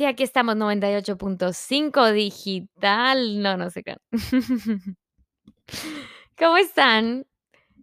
[0.00, 3.42] Sí, aquí estamos, 98.5 digital.
[3.42, 3.98] No, no sé qué.
[6.38, 7.26] ¿Cómo están?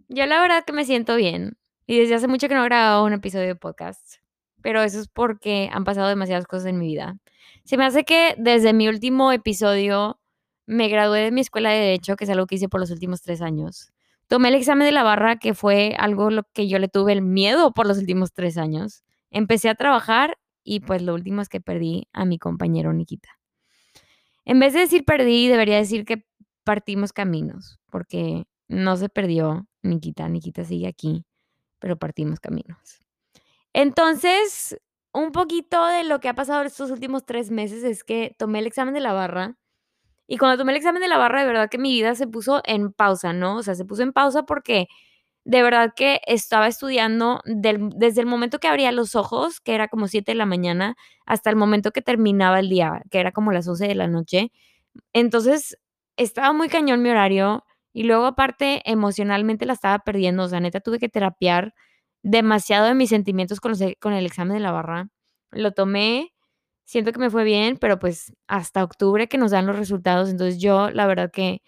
[0.07, 1.59] Yo la verdad que me siento bien.
[1.85, 4.15] Y desde hace mucho que no grababa un episodio de podcast.
[4.63, 7.19] Pero eso es porque han pasado demasiadas cosas en mi vida.
[7.65, 10.19] Se me hace que desde mi último episodio
[10.65, 13.21] me gradué de mi escuela de Derecho, que es algo que hice por los últimos
[13.21, 13.93] tres años.
[14.25, 17.21] Tomé el examen de la barra, que fue algo lo que yo le tuve el
[17.21, 19.03] miedo por los últimos tres años.
[19.29, 23.29] Empecé a trabajar y pues lo último es que perdí a mi compañero Nikita.
[24.43, 26.25] En vez de decir perdí, debería decir que
[26.65, 31.25] partimos caminos, porque no se perdió Nikita, Nikita sigue aquí,
[31.79, 32.99] pero partimos caminos.
[33.71, 34.77] Entonces,
[35.13, 38.67] un poquito de lo que ha pasado estos últimos tres meses es que tomé el
[38.67, 39.57] examen de la barra
[40.27, 42.61] y cuando tomé el examen de la barra, de verdad que mi vida se puso
[42.65, 43.55] en pausa, ¿no?
[43.55, 44.87] O sea, se puso en pausa porque
[45.47, 50.09] de verdad que estaba estudiando desde el momento que abría los ojos, que era como
[50.09, 53.65] 7 de la mañana, hasta el momento que terminaba el día, que era como las
[53.65, 54.51] 11 de la noche.
[55.13, 55.77] Entonces,
[56.17, 60.81] estaba muy cañón mi horario y luego aparte emocionalmente la estaba perdiendo, o sea, neta
[60.81, 61.73] tuve que terapiar
[62.23, 65.09] demasiado de mis sentimientos con, con el examen de la barra.
[65.51, 66.33] Lo tomé,
[66.85, 70.59] siento que me fue bien, pero pues hasta octubre que nos dan los resultados, entonces
[70.61, 71.61] yo la verdad que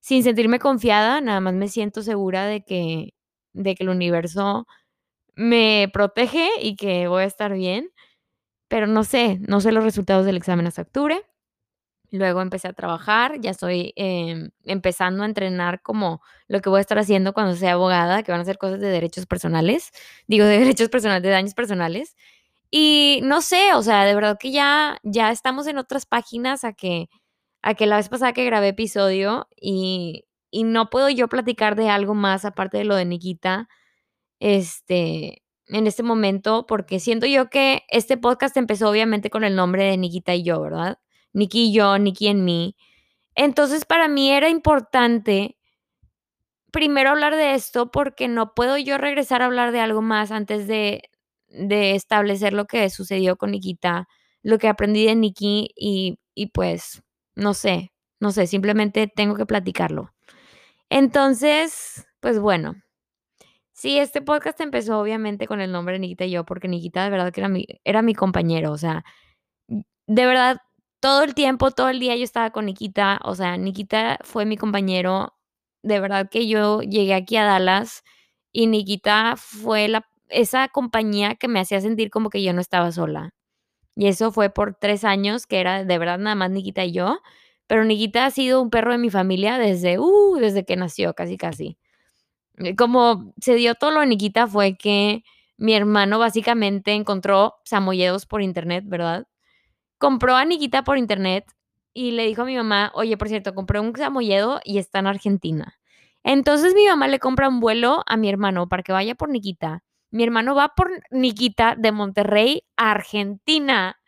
[0.00, 3.13] sin sentirme confiada, nada más me siento segura de que
[3.54, 4.66] de que el universo
[5.36, 7.90] me protege y que voy a estar bien,
[8.68, 11.22] pero no sé, no sé los resultados del examen hasta octubre.
[12.10, 16.80] Luego empecé a trabajar, ya estoy em, empezando a entrenar como lo que voy a
[16.80, 19.90] estar haciendo cuando sea abogada, que van a ser cosas de derechos personales,
[20.28, 22.16] digo de derechos personales, de daños personales.
[22.70, 26.72] Y no sé, o sea, de verdad que ya, ya estamos en otras páginas a
[26.72, 27.08] que,
[27.62, 30.23] a que la vez pasada que grabé episodio y,
[30.54, 33.68] y no puedo yo platicar de algo más aparte de lo de Nikita,
[34.40, 39.82] este, en este momento, porque siento yo que este podcast empezó obviamente con el nombre
[39.84, 40.98] de Nikita y yo, ¿verdad?
[41.32, 42.76] Niki y yo, Niki en mí.
[43.34, 45.56] Entonces, para mí era importante
[46.72, 50.68] primero hablar de esto porque no puedo yo regresar a hablar de algo más antes
[50.68, 51.02] de,
[51.48, 54.06] de establecer lo que sucedió con Nikita,
[54.42, 57.02] lo que aprendí de Niki y, y pues,
[57.34, 60.13] no sé, no sé, simplemente tengo que platicarlo.
[60.90, 62.74] Entonces, pues bueno.
[63.72, 67.10] Sí, este podcast empezó obviamente con el nombre de Nikita y yo, porque Nikita de
[67.10, 69.04] verdad que era mi, era mi compañero, o sea,
[70.06, 70.58] de verdad,
[71.00, 74.56] todo el tiempo, todo el día yo estaba con Nikita, o sea, Nikita fue mi
[74.56, 75.34] compañero,
[75.82, 78.02] de verdad que yo llegué aquí a Dallas
[78.52, 82.92] y Nikita fue la, esa compañía que me hacía sentir como que yo no estaba
[82.92, 83.30] sola.
[83.96, 87.20] Y eso fue por tres años, que era de verdad nada más Nikita y yo.
[87.66, 91.36] Pero Nikita ha sido un perro de mi familia desde, uh, desde que nació, casi,
[91.36, 91.78] casi.
[92.58, 95.24] Eh, como se dio todo lo de Nikita fue que
[95.56, 99.26] mi hermano básicamente encontró samoyedos por internet, ¿verdad?
[99.98, 101.46] Compró a Nikita por internet
[101.94, 105.06] y le dijo a mi mamá, oye, por cierto, compré un samoyedo y está en
[105.06, 105.78] Argentina.
[106.24, 109.84] Entonces mi mamá le compra un vuelo a mi hermano para que vaya por Nikita.
[110.10, 113.98] Mi hermano va por Nikita de Monterrey a Argentina.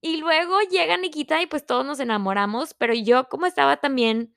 [0.00, 4.34] Y luego llega Nikita y pues todos nos enamoramos, pero yo como estaba también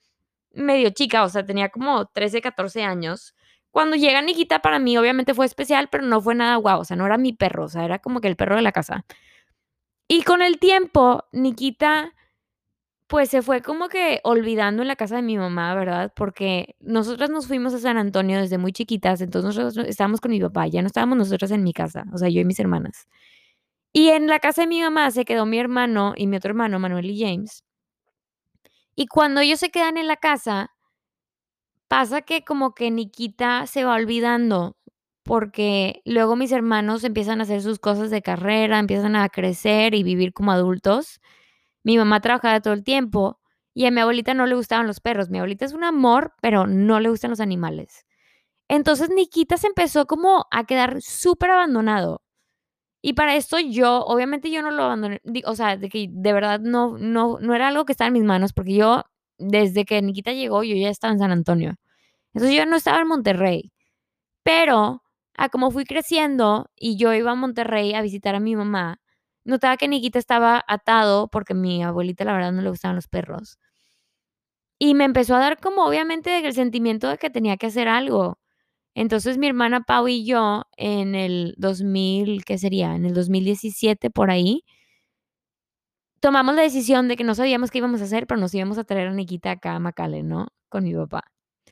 [0.51, 3.35] medio chica, o sea, tenía como 13, 14 años.
[3.71, 6.97] Cuando llega Nikita para mí obviamente fue especial, pero no fue nada guau, o sea,
[6.97, 9.05] no era mi perro, o sea, era como que el perro de la casa.
[10.07, 12.13] Y con el tiempo, Nikita
[13.07, 16.11] pues se fue como que olvidando en la casa de mi mamá, ¿verdad?
[16.15, 20.39] Porque nosotras nos fuimos a San Antonio desde muy chiquitas, entonces nosotros estábamos con mi
[20.39, 23.07] papá, ya no estábamos nosotras en mi casa, o sea, yo y mis hermanas.
[23.93, 26.79] Y en la casa de mi mamá se quedó mi hermano y mi otro hermano,
[26.79, 27.63] Manuel y James.
[28.95, 30.71] Y cuando ellos se quedan en la casa,
[31.87, 34.77] pasa que como que Nikita se va olvidando,
[35.23, 40.03] porque luego mis hermanos empiezan a hacer sus cosas de carrera, empiezan a crecer y
[40.03, 41.19] vivir como adultos.
[41.83, 43.39] Mi mamá trabajaba todo el tiempo
[43.75, 45.29] y a mi abuelita no le gustaban los perros.
[45.29, 48.05] Mi abuelita es un amor, pero no le gustan los animales.
[48.69, 52.22] Entonces Nikita se empezó como a quedar súper abandonado.
[53.05, 56.61] Y para esto yo, obviamente yo no lo abandoné, o sea, de que de verdad
[56.61, 59.03] no, no, no era algo que estaba en mis manos, porque yo,
[59.37, 61.75] desde que Nikita llegó, yo ya estaba en San Antonio.
[62.33, 63.73] Entonces yo no estaba en Monterrey.
[64.43, 65.03] Pero,
[65.37, 68.99] a como fui creciendo y yo iba a Monterrey a visitar a mi mamá,
[69.45, 73.57] notaba que Nikita estaba atado porque mi abuelita la verdad no le gustaban los perros.
[74.81, 78.37] Y me empezó a dar como obviamente el sentimiento de que tenía que hacer algo.
[78.95, 82.95] Entonces mi hermana Pau y yo en el 2000, ¿qué sería?
[82.95, 84.63] En el 2017 por ahí,
[86.19, 88.83] tomamos la decisión de que no sabíamos qué íbamos a hacer, pero nos íbamos a
[88.85, 90.47] traer a Nikita acá a McAllen, ¿no?
[90.69, 91.23] Con mi papá.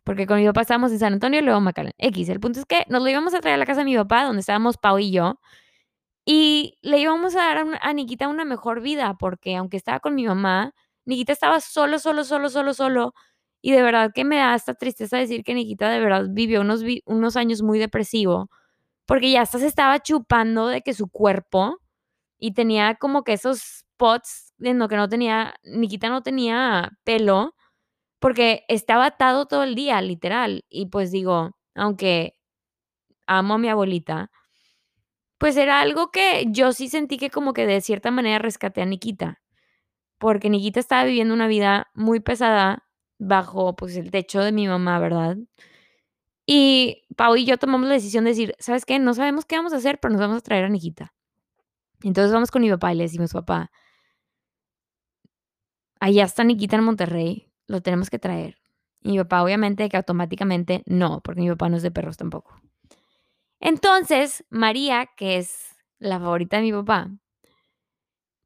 [0.03, 1.93] Porque con mi papá estábamos en San Antonio y luego McAllen.
[1.97, 3.95] X, el punto es que nos lo íbamos a traer a la casa de mi
[3.95, 5.39] papá, donde estábamos Pau y yo.
[6.25, 10.15] Y le íbamos a dar a, a Nikita una mejor vida, porque aunque estaba con
[10.15, 10.73] mi mamá,
[11.05, 13.13] Nikita estaba solo, solo, solo, solo, solo.
[13.61, 16.83] Y de verdad que me da esta tristeza decir que Nikita de verdad vivió unos,
[17.05, 18.49] unos años muy depresivo,
[19.05, 21.77] porque ya hasta se estaba chupando de que su cuerpo
[22.39, 27.55] y tenía como que esos spots en lo que no tenía, Nikita no tenía pelo,
[28.19, 30.65] porque estaba atado todo el día, literal.
[30.69, 32.35] Y pues digo, aunque
[33.27, 34.31] amo a mi abuelita,
[35.37, 38.85] pues era algo que yo sí sentí que como que de cierta manera rescaté a
[38.85, 39.41] Nikita,
[40.19, 42.83] porque Nikita estaba viviendo una vida muy pesada
[43.21, 45.37] bajo pues el techo de mi mamá, ¿verdad?
[46.47, 48.97] Y Pau y yo tomamos la decisión de decir, ¿sabes qué?
[48.97, 51.13] No sabemos qué vamos a hacer, pero nos vamos a traer a Nikita.
[52.01, 53.71] Entonces vamos con mi papá y le decimos, papá,
[55.99, 58.57] allá está Nikita en Monterrey, lo tenemos que traer.
[59.03, 62.59] Y mi papá obviamente que automáticamente no, porque mi papá no es de perros tampoco.
[63.59, 67.11] Entonces, María, que es la favorita de mi papá,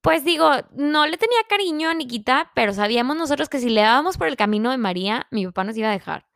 [0.05, 4.19] pues digo, no le tenía cariño a Nikita, pero sabíamos nosotros que si le dábamos
[4.19, 6.27] por el camino de María, mi papá nos iba a dejar.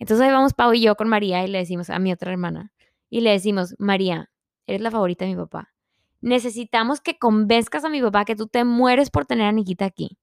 [0.00, 2.72] Entonces ahí vamos Pau y yo con María y le decimos a mi otra hermana,
[3.10, 4.32] y le decimos, María,
[4.66, 5.72] eres la favorita de mi papá.
[6.20, 10.18] Necesitamos que convenzcas a mi papá que tú te mueres por tener a Nikita aquí.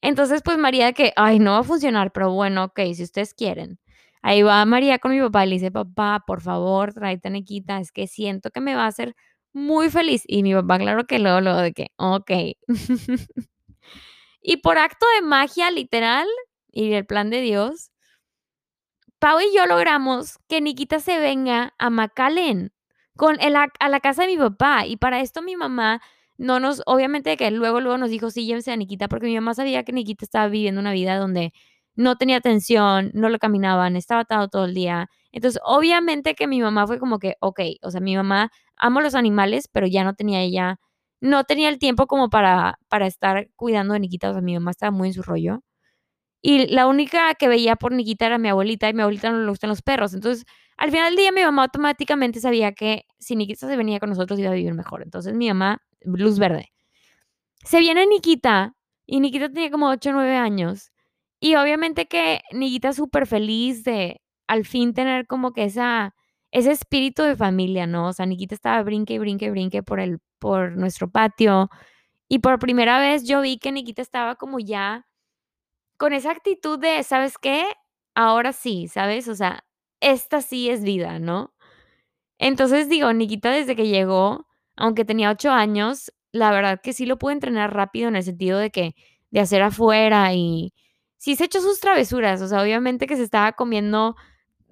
[0.00, 3.80] Entonces, pues María que, ay, no va a funcionar, pero bueno, ok, si ustedes quieren.
[4.22, 7.80] Ahí va María con mi papá y le dice, papá, por favor, tráete a Nikita,
[7.80, 9.16] es que siento que me va a hacer
[9.52, 10.22] muy feliz.
[10.26, 12.30] Y mi papá, claro que luego, luego de que, ok.
[14.42, 16.26] y por acto de magia, literal,
[16.70, 17.90] y el plan de Dios,
[19.18, 22.72] Pau y yo logramos que Nikita se venga a McAllen
[23.16, 24.84] con el, a la casa de mi papá.
[24.84, 26.02] Y para esto mi mamá
[26.38, 29.54] no nos, obviamente que luego, luego nos dijo, sí, llévense a Nikita, porque mi mamá
[29.54, 31.52] sabía que Nikita estaba viviendo una vida donde
[31.94, 35.08] no tenía atención, no lo caminaban, estaba atado todo el día.
[35.30, 38.50] Entonces, obviamente que mi mamá fue como que, ok, o sea, mi mamá
[38.82, 40.78] amo los animales, pero ya no tenía ella,
[41.20, 44.72] no tenía el tiempo como para, para estar cuidando de Nikita, o sea, mi mamá
[44.72, 45.62] estaba muy en su rollo.
[46.42, 49.48] Y la única que veía por Nikita era mi abuelita y mi abuelita no le
[49.48, 50.12] gustan los perros.
[50.14, 50.44] Entonces,
[50.76, 54.38] al final del día mi mamá automáticamente sabía que si Nikita se venía con nosotros
[54.40, 55.02] iba a vivir mejor.
[55.02, 56.72] Entonces, mi mamá, luz verde.
[57.64, 58.74] Se viene Nikita
[59.06, 60.92] y Nikita tenía como 8 o 9 años.
[61.40, 66.14] Y obviamente que Nikita súper feliz de al fin tener como que esa,
[66.52, 68.08] ese espíritu de familia, ¿no?
[68.08, 71.70] O sea, Nikita estaba brinque y brinque y brinque por, el, por nuestro patio.
[72.28, 75.06] Y por primera vez yo vi que Nikita estaba como ya
[75.98, 77.64] con esa actitud de, ¿sabes qué?
[78.14, 79.28] Ahora sí, ¿sabes?
[79.28, 79.64] O sea,
[80.00, 81.54] esta sí es vida, ¿no?
[82.38, 84.46] Entonces digo, Nikita desde que llegó,
[84.76, 88.58] aunque tenía ocho años, la verdad que sí lo pude entrenar rápido en el sentido
[88.58, 88.94] de que
[89.30, 90.74] de hacer afuera y
[91.18, 94.16] sí se echó sus travesuras, o sea, obviamente que se estaba comiendo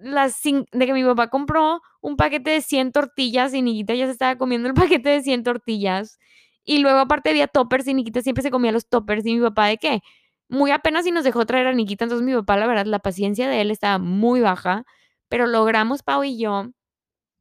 [0.00, 4.12] las de que mi papá compró un paquete de 100 tortillas y Nikita ya se
[4.12, 6.18] estaba comiendo el paquete de 100 tortillas.
[6.64, 9.66] Y luego aparte había toppers y Nikita siempre se comía los toppers y mi papá
[9.66, 10.00] de qué?
[10.48, 13.48] Muy apenas y nos dejó traer a Nikita, entonces mi papá la verdad la paciencia
[13.48, 14.84] de él estaba muy baja,
[15.28, 16.66] pero logramos Pau y yo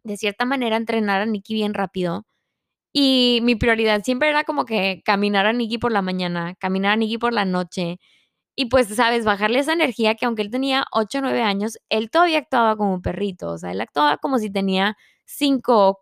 [0.04, 2.26] de cierta manera entrenar a Nikki bien rápido.
[2.94, 6.96] Y mi prioridad siempre era como que caminar a Nikki por la mañana, caminar a
[6.98, 8.00] Nikki por la noche,
[8.62, 12.10] y pues, sabes, bajarle esa energía que aunque él tenía 8 o 9 años, él
[12.12, 16.02] todavía actuaba como un perrito, o sea, él actuaba como si tenía 5,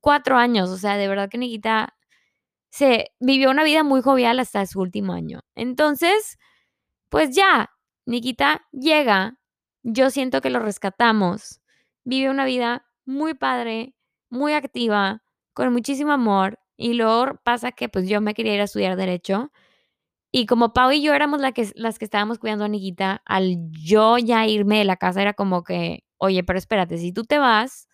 [0.00, 1.94] 4 años, o sea, de verdad que Nikita
[2.70, 5.42] se vivió una vida muy jovial hasta su último año.
[5.54, 6.38] Entonces,
[7.10, 7.70] pues ya,
[8.06, 9.38] Nikita llega,
[9.84, 11.60] yo siento que lo rescatamos,
[12.04, 13.94] vive una vida muy padre,
[14.30, 15.22] muy activa,
[15.54, 19.52] con muchísimo amor, y luego pasa que pues yo me quería ir a estudiar derecho,
[20.32, 24.16] y como Pau y yo éramos que, las que estábamos cuidando a Niquita, al yo
[24.18, 27.86] ya irme de la casa era como que, oye, pero espérate, si tú te vas,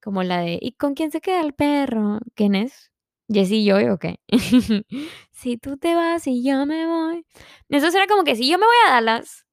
[0.00, 2.20] como la de, ¿y con quién se queda el perro?
[2.34, 2.92] ¿Quién es?
[3.28, 4.20] Jessy y yo, ¿o qué?
[5.32, 7.26] si tú te vas y yo me voy.
[7.68, 9.44] Entonces era como que si yo me voy a Dallas,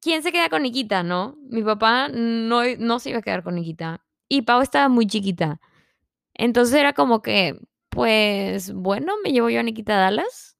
[0.00, 1.36] ¿quién se queda con Niquita, no?
[1.50, 4.04] Mi papá no, no se iba a quedar con Niquita.
[4.28, 5.60] Y Pau estaba muy chiquita.
[6.34, 7.58] Entonces era como que,
[7.94, 10.56] pues bueno, me llevo yo a Nikita Dallas.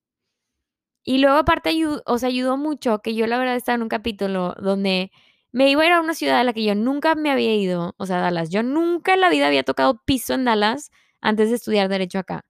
[1.02, 5.10] Y luego aparte ayudó, ayudó mucho que yo la verdad estaba en un capítulo donde
[5.52, 7.94] me iba a ir a una ciudad a la que yo nunca me había ido,
[7.98, 8.50] o sea, Dallas.
[8.50, 12.44] Yo nunca en la vida había tocado piso en Dallas antes de estudiar derecho acá.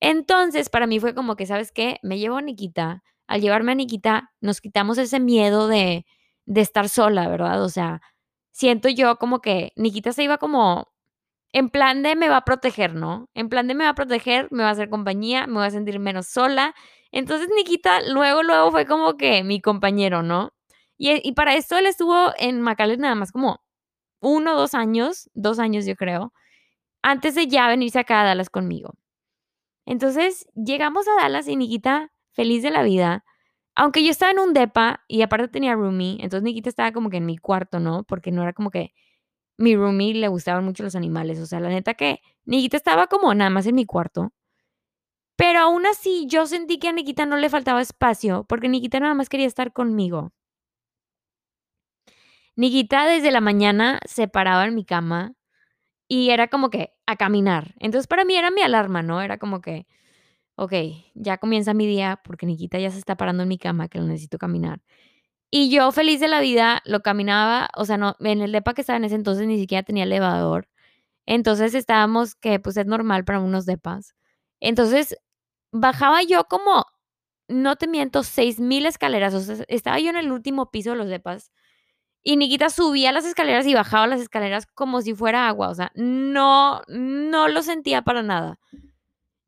[0.00, 1.98] Entonces, para mí fue como que, ¿sabes qué?
[2.02, 3.02] Me llevo a Nikita.
[3.26, 6.06] Al llevarme a Nikita, nos quitamos ese miedo de,
[6.46, 7.62] de estar sola, ¿verdad?
[7.62, 8.02] O sea,
[8.52, 10.93] siento yo como que Nikita se iba como
[11.54, 13.30] en plan de me va a proteger, ¿no?
[13.32, 15.70] En plan de me va a proteger, me va a hacer compañía, me voy a
[15.70, 16.74] sentir menos sola.
[17.12, 20.52] Entonces Nikita luego, luego fue como que mi compañero, ¿no?
[20.98, 23.60] Y, para esto él estuvo en McAllen nada más como
[24.20, 26.32] uno, dos años, dos años yo creo.
[27.02, 28.94] antes de ya venirse acá a Dallas conmigo.
[29.86, 33.24] Entonces llegamos a Dallas y Nikita, feliz de la vida,
[33.76, 37.18] aunque yo estaba en un depa y aparte tenía roomie, entonces Nikita estaba como que
[37.18, 38.04] en mi cuarto, ¿no?
[38.04, 38.92] Porque no era como que
[39.58, 43.34] mi roomie le gustaban mucho los animales, o sea, la neta que Nikita estaba como
[43.34, 44.32] nada más en mi cuarto.
[45.36, 49.14] Pero aún así yo sentí que a Nikita no le faltaba espacio, porque Nikita nada
[49.14, 50.32] más quería estar conmigo.
[52.56, 55.32] Nikita desde la mañana se paraba en mi cama
[56.08, 57.74] y era como que a caminar.
[57.80, 59.22] Entonces para mí era mi alarma, ¿no?
[59.22, 59.86] Era como que,
[60.56, 60.72] ok,
[61.14, 64.04] ya comienza mi día porque Nikita ya se está parando en mi cama, que lo
[64.06, 64.80] necesito caminar.
[65.56, 68.80] Y yo feliz de la vida lo caminaba, o sea, no, en el depa que
[68.80, 70.68] estaba en ese entonces ni siquiera tenía elevador.
[71.26, 74.16] Entonces estábamos, que pues es normal para unos depas.
[74.58, 75.16] Entonces
[75.70, 76.86] bajaba yo como,
[77.48, 79.32] no te miento, seis mil escaleras.
[79.34, 81.52] O sea, estaba yo en el último piso de los depas.
[82.24, 85.68] Y Nikita subía las escaleras y bajaba las escaleras como si fuera agua.
[85.70, 88.58] O sea, no, no lo sentía para nada.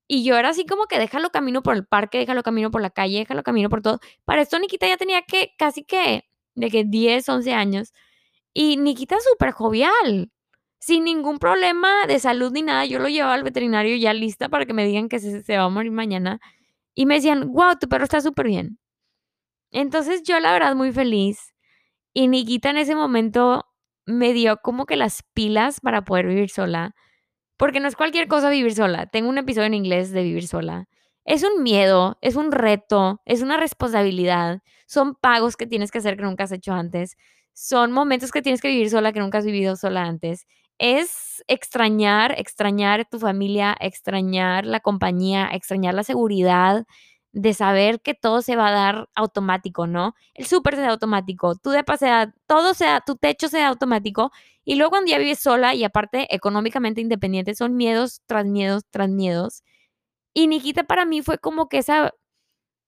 [0.08, 2.90] Y yo era así como que déjalo camino por el parque, déjalo camino por la
[2.90, 4.00] calle, déjalo camino por todo.
[4.24, 7.92] Para esto Nikita ya tenía que casi que, de que 10, 11 años.
[8.54, 10.30] Y Nikita súper jovial,
[10.80, 12.86] sin ningún problema de salud ni nada.
[12.86, 15.64] Yo lo llevaba al veterinario ya lista para que me digan que se, se va
[15.64, 16.40] a morir mañana.
[16.94, 18.78] Y me decían, wow, tu perro está súper bien.
[19.72, 21.54] Entonces yo la verdad muy feliz.
[22.14, 23.64] Y Nikita en ese momento
[24.06, 26.94] me dio como que las pilas para poder vivir sola
[27.56, 29.06] porque no es cualquier cosa vivir sola.
[29.06, 30.88] Tengo un episodio en inglés de vivir sola.
[31.24, 34.60] Es un miedo, es un reto, es una responsabilidad.
[34.86, 37.16] Son pagos que tienes que hacer que nunca has hecho antes.
[37.52, 40.46] Son momentos que tienes que vivir sola que nunca has vivido sola antes.
[40.78, 46.84] Es extrañar, extrañar tu familia, extrañar la compañía, extrañar la seguridad
[47.36, 50.14] de saber que todo se va a dar automático, ¿no?
[50.32, 53.68] El súper se da automático, tu depa se da, todo sea, tu techo se da
[53.68, 54.32] automático
[54.64, 59.10] y luego cuando ya vives sola y aparte económicamente independiente, son miedos tras miedos tras
[59.10, 59.62] miedos.
[60.34, 62.14] Y Nikita para mí fue como que esa,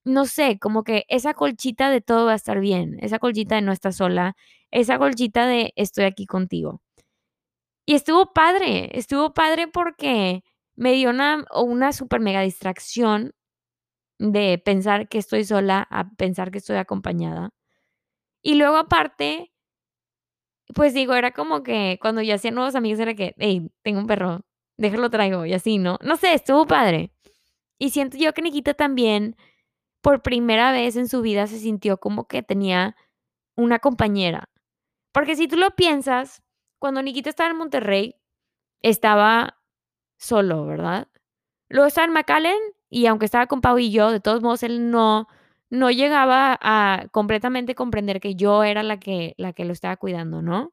[0.04, 3.62] no sé, como que esa colchita de todo va a estar bien, esa colchita de
[3.62, 4.36] no estar sola,
[4.70, 6.82] esa colchita de estoy aquí contigo.
[7.86, 10.42] Y estuvo padre, estuvo padre porque
[10.76, 13.32] me dio una, una super mega distracción
[14.18, 17.50] de pensar que estoy sola a pensar que estoy acompañada.
[18.42, 19.52] Y luego aparte,
[20.74, 24.06] pues digo, era como que cuando yo hacía nuevos amigos era que, hey, tengo un
[24.06, 24.42] perro,
[24.76, 25.98] déjalo traigo y así, ¿no?
[26.02, 27.12] No sé, estuvo padre.
[27.78, 29.36] Y siento yo que Nikita también,
[30.02, 32.96] por primera vez en su vida, se sintió como que tenía
[33.56, 34.48] una compañera.
[35.12, 36.42] Porque si tú lo piensas,
[36.78, 38.16] cuando Nikita estaba en Monterrey,
[38.82, 39.58] estaba
[40.18, 41.08] solo, ¿verdad?
[41.68, 42.58] Luego estaba en McAllen
[42.90, 45.28] y aunque estaba con Pau y yo, de todos modos, él no,
[45.70, 50.42] no llegaba a completamente comprender que yo era la que, la que lo estaba cuidando,
[50.42, 50.72] ¿no?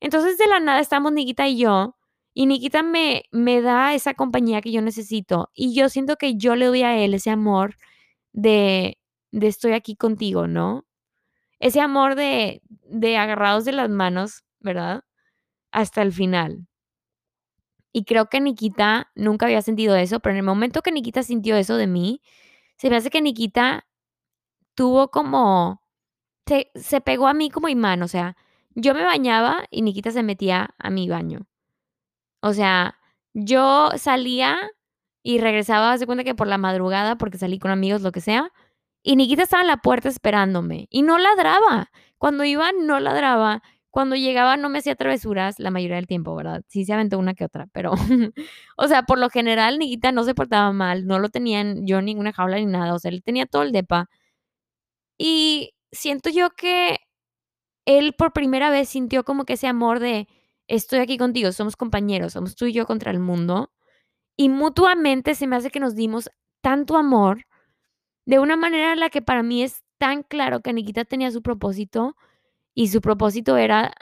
[0.00, 1.96] Entonces de la nada estamos Nikita y yo,
[2.34, 6.56] y Nikita me, me da esa compañía que yo necesito, y yo siento que yo
[6.56, 7.76] le doy a él ese amor
[8.32, 8.98] de,
[9.32, 10.86] de estoy aquí contigo, ¿no?
[11.60, 15.04] Ese amor de, de agarrados de las manos, ¿verdad?
[15.72, 16.68] Hasta el final.
[17.92, 21.56] Y creo que Nikita nunca había sentido eso, pero en el momento que Nikita sintió
[21.56, 22.22] eso de mí,
[22.76, 23.86] se me hace que Nikita
[24.74, 25.82] tuvo como,
[26.46, 28.36] se, se pegó a mí como imán, o sea,
[28.74, 31.46] yo me bañaba y Nikita se metía a mi baño.
[32.40, 32.98] O sea,
[33.34, 34.58] yo salía
[35.22, 38.52] y regresaba, hace cuenta que por la madrugada, porque salí con amigos, lo que sea,
[39.02, 41.90] y Nikita estaba en la puerta esperándome y no ladraba.
[42.18, 43.62] Cuando iba, no ladraba.
[43.90, 46.62] Cuando llegaba no me hacía travesuras la mayoría del tiempo, ¿verdad?
[46.68, 47.92] Sí se aventó una que otra, pero,
[48.76, 52.32] o sea, por lo general Nikita no se portaba mal, no lo tenían yo ninguna
[52.32, 54.08] jaula ni nada, o sea, él tenía todo el depa.
[55.18, 56.98] Y siento yo que
[57.86, 60.28] él por primera vez sintió como que ese amor de
[60.68, 63.72] estoy aquí contigo, somos compañeros, somos tú y yo contra el mundo.
[64.36, 66.30] Y mutuamente se me hace que nos dimos
[66.62, 67.44] tanto amor
[68.26, 71.42] de una manera en la que para mí es tan claro que Nikita tenía su
[71.42, 72.16] propósito
[72.74, 73.92] y su propósito era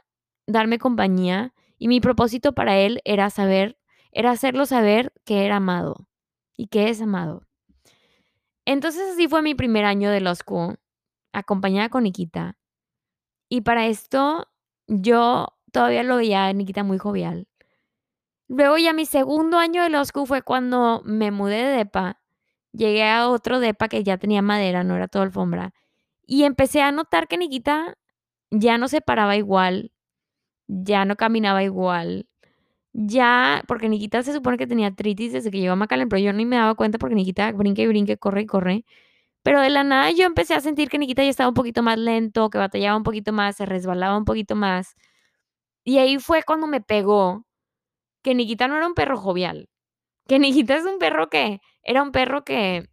[0.47, 3.79] darme compañía y mi propósito para él era saber,
[4.13, 6.09] era hacerlo saber que era amado
[6.57, 7.47] y que es amado.
[8.65, 10.41] Entonces así fue mi primer año de los
[11.33, 12.59] acompañada con Nikita.
[13.49, 14.49] Y para esto
[14.87, 17.49] yo todavía lo veía a Nikita muy jovial.
[18.49, 22.21] Luego ya mi segundo año de los fue cuando me mudé de depa.
[22.73, 25.73] Llegué a otro depa que ya tenía madera, no era todo alfombra.
[26.27, 27.97] Y empecé a notar que Nikita
[28.51, 29.93] ya no se paraba igual,
[30.69, 32.29] ya no caminaba igual,
[32.93, 36.33] ya, porque Nikita se supone que tenía artritis desde que llegó a McAllen, pero yo
[36.33, 38.85] ni me daba cuenta porque Nikita brinca y brinca, corre y corre.
[39.45, 41.99] Pero de la nada yo empecé a sentir que Nikita ya estaba un poquito más
[41.99, 44.95] lento, que batallaba un poquito más, se resbalaba un poquito más.
[45.85, 47.45] Y ahí fue cuando me pegó
[48.23, 49.69] que Nikita no era un perro jovial,
[50.29, 52.89] que Nikita es un perro que era un perro que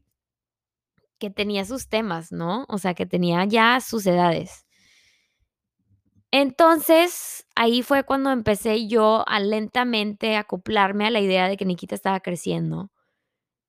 [1.20, 2.66] que tenía sus temas, ¿no?
[2.70, 4.65] O sea, que tenía ya sus edades.
[6.38, 11.96] Entonces, ahí fue cuando empecé yo a lentamente acoplarme a la idea de que Nikita
[11.96, 12.92] estaba creciendo.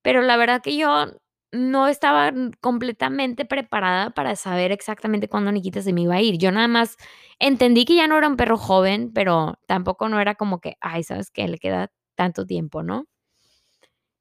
[0.03, 1.07] Pero la verdad que yo
[1.53, 6.39] no estaba completamente preparada para saber exactamente cuándo Nikita se me iba a ir.
[6.39, 6.97] Yo nada más
[7.39, 11.05] entendí que ya no era un perro joven, pero tampoco no era como que, ay,
[11.05, 11.47] ¿sabes qué?
[11.47, 13.07] Le queda tanto tiempo, ¿no?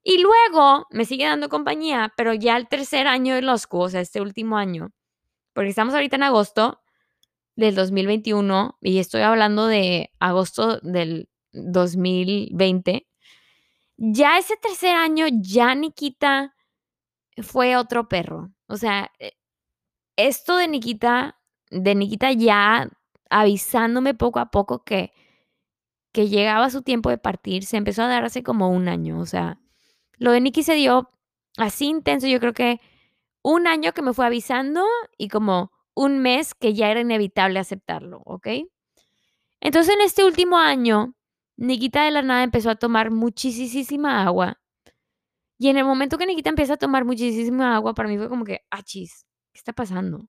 [0.04, 4.02] Y luego me sigue dando compañía, pero ya el tercer año de Losco, o sea,
[4.02, 4.92] este último año,
[5.54, 6.82] porque estamos ahorita en agosto
[7.56, 13.08] del 2021 y estoy hablando de agosto del 2020.
[13.98, 16.56] Ya ese tercer año, ya Nikita
[17.42, 18.52] fue otro perro.
[18.68, 19.34] O sea, eh,
[20.18, 22.90] esto de Nikita, de Nikita ya
[23.30, 25.14] avisándome poco a poco que,
[26.12, 29.20] que llegaba su tiempo de partir, se empezó a dar hace como un año.
[29.20, 29.60] O sea,
[30.18, 31.12] lo de Nikki se dio
[31.58, 32.80] así intenso, yo creo que
[33.42, 34.84] un año que me fue avisando
[35.18, 38.48] y como un mes que ya era inevitable aceptarlo, ¿ok?
[39.62, 41.16] Entonces en este último año,
[41.58, 44.60] Nikita de la nada empezó a tomar muchísima agua.
[45.58, 48.44] Y en el momento que Nikita empieza a tomar muchísima agua, para mí fue como
[48.46, 50.28] que, ah, chis, ¿qué está pasando?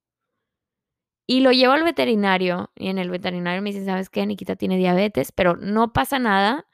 [1.29, 4.25] Y lo llevo al veterinario y en el veterinario me dicen, ¿sabes qué?
[4.25, 6.67] Nikita tiene diabetes, pero no pasa nada.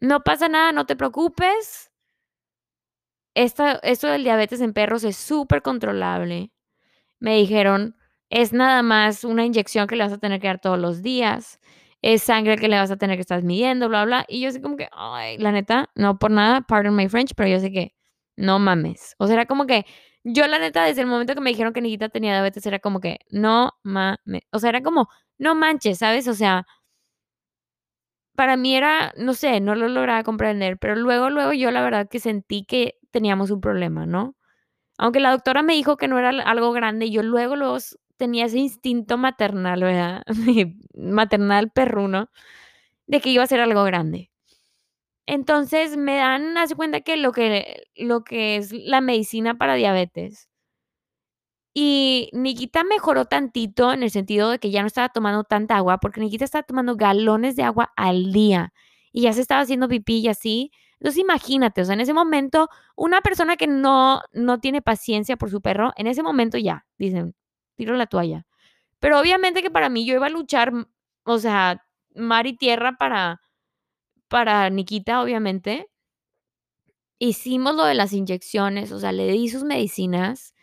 [0.00, 1.92] No pasa nada, no te preocupes.
[3.34, 6.50] Esto, esto del diabetes en perros es súper controlable.
[7.20, 7.96] Me dijeron,
[8.30, 11.60] es nada más una inyección que le vas a tener que dar todos los días.
[12.02, 14.24] Es sangre que le vas a tener que estar midiendo, bla, bla.
[14.28, 14.88] Y yo sé como que,
[15.38, 17.94] la neta, no por nada, pardon my French, pero yo sé que
[18.36, 19.14] no mames.
[19.18, 19.84] O sea, era como que
[20.24, 23.00] yo la neta, desde el momento que me dijeron que Nikita tenía diabetes, era como
[23.00, 24.42] que, no mames.
[24.52, 25.08] O sea, era como,
[25.38, 26.26] no manches, ¿sabes?
[26.28, 26.66] O sea,
[28.36, 32.08] para mí era, no sé, no lo lograba comprender, pero luego, luego yo la verdad
[32.08, 34.34] que sentí que teníamos un problema, ¿no?
[35.00, 37.78] Aunque la doctora me dijo que no era algo grande, yo luego, luego
[38.18, 40.22] tenía ese instinto maternal, ¿verdad?
[40.94, 42.28] maternal perruno,
[43.06, 44.30] de que iba a ser algo grande.
[45.26, 50.50] Entonces me dan, hace cuenta que lo que, lo que es la medicina para diabetes
[51.74, 55.98] y Nikita mejoró tantito en el sentido de que ya no estaba tomando tanta agua,
[55.98, 58.72] porque Nikita estaba tomando galones de agua al día
[59.12, 60.72] y ya se estaba haciendo pipí y así.
[61.00, 65.50] Entonces imagínate, o sea, en ese momento, una persona que no, no tiene paciencia por
[65.50, 67.34] su perro, en ese momento ya, dicen,
[67.76, 68.46] tiro la toalla.
[69.00, 70.72] Pero obviamente que para mí yo iba a luchar,
[71.24, 71.84] o sea,
[72.14, 73.40] mar y tierra para,
[74.28, 75.88] para Nikita, obviamente.
[77.18, 80.54] Hicimos lo de las inyecciones, o sea, le di sus medicinas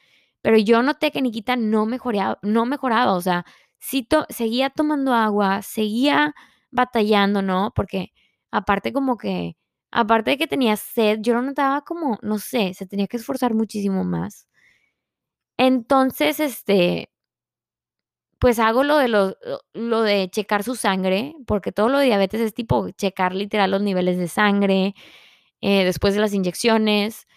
[0.47, 3.45] pero yo noté que Nikita no mejoraba, no mejoraba, o sea,
[3.79, 6.33] sí seguía tomando agua, seguía
[6.71, 7.73] batallando, ¿no?
[7.75, 8.13] Porque
[8.49, 9.57] aparte como que,
[9.97, 13.55] aparte de que tenía sed, yo lo notaba como, no sé, se tenía que esforzar
[13.55, 14.47] muchísimo más.
[15.57, 17.09] Entonces, este,
[18.39, 22.53] pues hago lo de, lo, de checar su sangre, porque todo lo de diabetes es
[22.53, 24.93] tipo checar literal los niveles de sangre
[25.61, 27.27] eh, después de las inyecciones.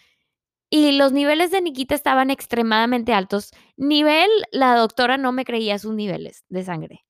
[0.70, 3.52] Y los niveles de Nikita estaban extremadamente altos.
[3.76, 7.04] Nivel, la doctora no me creía sus niveles de sangre.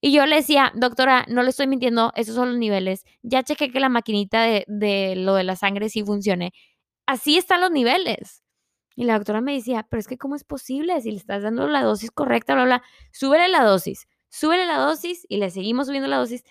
[0.00, 3.04] Y yo le decía, doctora, no le estoy mintiendo, esos son los niveles.
[3.22, 6.52] Ya chequé que la maquinita de, de lo de la sangre sí funcione.
[7.06, 8.42] Así están los niveles.
[8.98, 11.00] Y la doctora me decía, pero es que ¿cómo es posible?
[11.00, 12.82] Si le estás dando la dosis correcta, bla, bla,
[13.12, 16.42] súbele la dosis, súbele la dosis y le seguimos subiendo la dosis.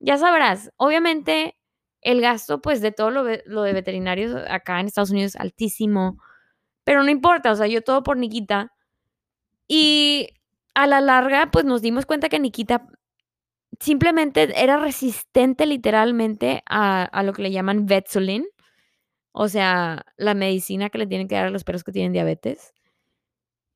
[0.00, 1.56] Ya sabrás, obviamente
[2.00, 6.18] el gasto, pues, de todo lo, de veterinarios acá en Estados Unidos es altísimo.
[6.84, 8.72] Pero no importa, o sea, yo todo por Nikita.
[9.68, 10.30] Y
[10.74, 12.88] a la larga, pues nos dimos cuenta que Nikita
[13.80, 18.46] simplemente era resistente literalmente a, a lo que le llaman Vetsulin.
[19.32, 22.72] O sea, la medicina que le tienen que dar a los perros que tienen diabetes.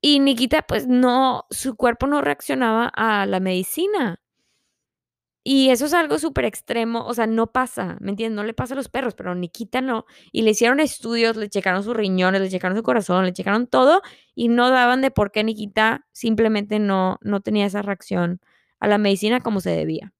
[0.03, 4.21] Y Nikita, pues no, su cuerpo no reaccionaba a la medicina.
[5.49, 8.35] Y eso es algo súper extremo, o sea, no pasa, ¿me entiendes?
[8.35, 10.05] No le pasa a los perros, pero Nikita no.
[10.33, 14.03] Y le hicieron estudios, le checaron sus riñones, le checaron su corazón, le checaron todo
[14.35, 18.41] y no daban de por qué Nikita simplemente no, no tenía esa reacción
[18.81, 20.13] a la medicina como se debía.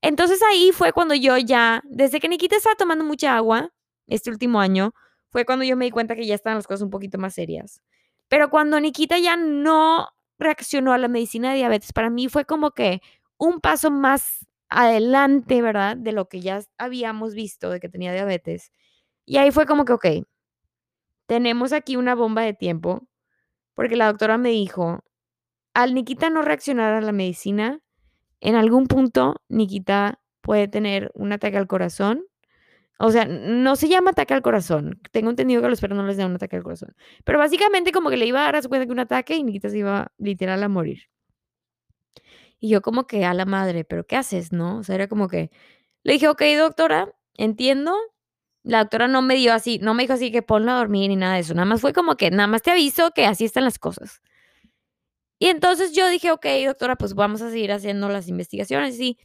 [0.00, 3.72] Entonces ahí fue cuando yo ya, desde que Nikita estaba tomando mucha agua,
[4.06, 4.94] este último año,
[5.30, 7.82] fue cuando yo me di cuenta que ya estaban las cosas un poquito más serias.
[8.28, 10.06] Pero cuando Nikita ya no
[10.38, 13.02] reaccionó a la medicina de diabetes, para mí fue como que
[13.38, 15.96] un paso más adelante, ¿verdad?
[15.96, 18.72] De lo que ya habíamos visto de que tenía diabetes.
[19.24, 20.06] Y ahí fue como que, ok,
[21.26, 23.08] tenemos aquí una bomba de tiempo,
[23.74, 25.04] porque la doctora me dijo,
[25.74, 27.80] al Nikita no reaccionar a la medicina,
[28.40, 32.24] en algún punto Nikita puede tener un ataque al corazón.
[32.98, 35.00] O sea, no se llama ataque al corazón.
[35.12, 36.94] Tengo entendido que a los perros no les da un ataque al corazón.
[37.24, 39.42] Pero básicamente como que le iba a dar a su cuenta que un ataque y
[39.44, 41.04] Nikita se iba literal a morir.
[42.62, 44.78] Y yo como que a la madre, pero ¿qué haces, no?
[44.78, 45.50] O sea, era como que
[46.04, 47.92] le dije, ok, doctora, entiendo.
[48.64, 51.16] La doctora no me dio así, no me dijo así que ponlo a dormir ni
[51.16, 51.54] nada de eso.
[51.54, 54.22] Nada más fue como que, nada más te aviso que así están las cosas.
[55.40, 59.00] Y entonces yo dije, ok, doctora, pues vamos a seguir haciendo las investigaciones.
[59.00, 59.18] Y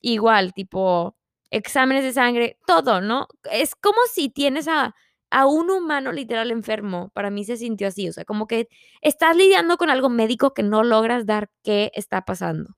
[0.00, 1.16] igual, tipo,
[1.50, 3.26] exámenes de sangre, todo, ¿no?
[3.50, 4.94] Es como si tienes a,
[5.30, 7.10] a un humano literal enfermo.
[7.14, 8.68] Para mí se sintió así, o sea, como que
[9.02, 12.76] estás lidiando con algo médico que no logras dar qué está pasando.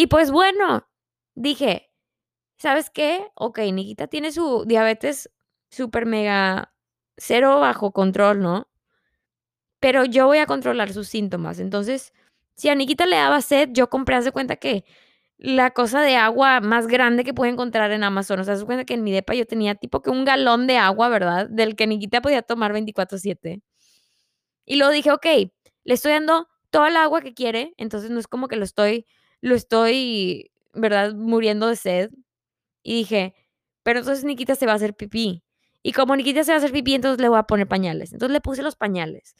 [0.00, 0.88] Y pues bueno,
[1.34, 1.90] dije,
[2.56, 3.26] ¿sabes qué?
[3.34, 5.28] Ok, Nikita tiene su diabetes
[5.70, 6.72] súper mega
[7.16, 8.68] cero bajo control, ¿no?
[9.80, 11.58] Pero yo voy a controlar sus síntomas.
[11.58, 12.12] Entonces,
[12.54, 14.84] si a Nikita le daba sed, yo compré, hace cuenta que
[15.36, 18.38] la cosa de agua más grande que puede encontrar en Amazon.
[18.38, 20.76] O sea, se cuenta que en mi depa yo tenía tipo que un galón de
[20.78, 21.48] agua, ¿verdad?
[21.50, 23.62] Del que Nikita podía tomar 24/7.
[24.64, 25.26] Y luego dije, ok,
[25.84, 29.06] le estoy dando toda el agua que quiere, entonces no es como que lo estoy,
[29.40, 31.14] lo estoy, ¿verdad?
[31.14, 32.10] Muriendo de sed.
[32.82, 33.34] Y dije,
[33.82, 35.42] pero entonces Nikita se va a hacer pipí.
[35.82, 38.12] Y como Nikita se va a hacer pipí, entonces le voy a poner pañales.
[38.12, 39.34] Entonces le puse los pañales.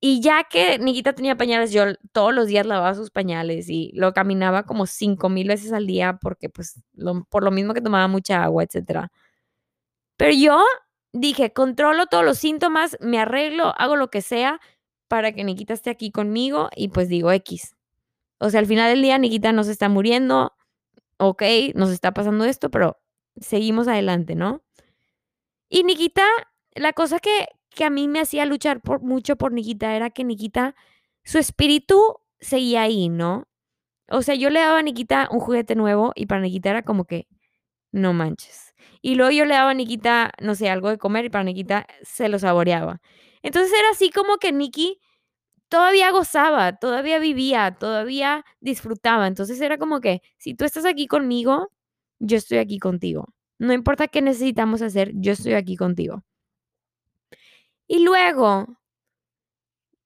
[0.00, 4.12] Y ya que Nikita tenía pañales, yo todos los días lavaba sus pañales y lo
[4.12, 6.80] caminaba como cinco mil veces al día porque pues
[7.30, 9.08] por lo mismo que tomaba mucha agua, etc.
[10.16, 10.64] Pero yo
[11.12, 14.60] dije, controlo todos los síntomas, me arreglo, hago lo que sea
[15.08, 17.77] para que Nikita esté aquí conmigo y pues digo X.
[18.38, 20.52] O sea, al final del día Nikita no se está muriendo,
[21.18, 21.42] ok,
[21.74, 22.98] nos está pasando esto, pero
[23.40, 24.62] seguimos adelante, ¿no?
[25.68, 26.24] Y Nikita,
[26.74, 30.24] la cosa que, que a mí me hacía luchar por, mucho por Nikita era que
[30.24, 30.74] Nikita,
[31.24, 33.48] su espíritu seguía ahí, ¿no?
[34.10, 37.04] O sea, yo le daba a Nikita un juguete nuevo y para Nikita era como
[37.04, 37.28] que,
[37.92, 38.74] no manches.
[39.02, 41.86] Y luego yo le daba a Nikita, no sé, algo de comer y para Nikita
[42.02, 43.00] se lo saboreaba.
[43.42, 45.00] Entonces era así como que Nikki
[45.68, 49.26] todavía gozaba, todavía vivía, todavía disfrutaba.
[49.26, 51.70] Entonces era como que, si tú estás aquí conmigo,
[52.18, 53.26] yo estoy aquí contigo.
[53.58, 56.24] No importa qué necesitamos hacer, yo estoy aquí contigo.
[57.88, 58.78] Y luego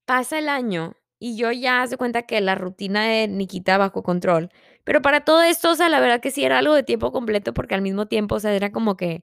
[0.07, 4.51] pasa el año y yo ya hace cuenta que la rutina de Nikita bajo control.
[4.85, 7.55] Pero para todo esto, o sea, la verdad que sí era algo de tiempo completo
[7.55, 9.23] porque al mismo tiempo, o sea, era como que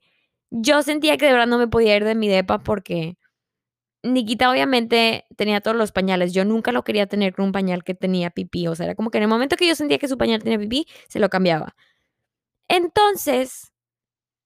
[0.51, 3.17] yo sentía que de verdad no me podía ir de mi depa porque
[4.03, 6.33] Nikita obviamente tenía todos los pañales.
[6.33, 8.67] Yo nunca lo quería tener con un pañal que tenía pipí.
[8.67, 10.57] O sea, era como que en el momento que yo sentía que su pañal tenía
[10.59, 11.75] pipí, se lo cambiaba.
[12.69, 13.73] Entonces,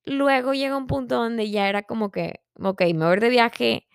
[0.06, 3.88] luego llega un punto donde ya era como que, ok, me voy de viaje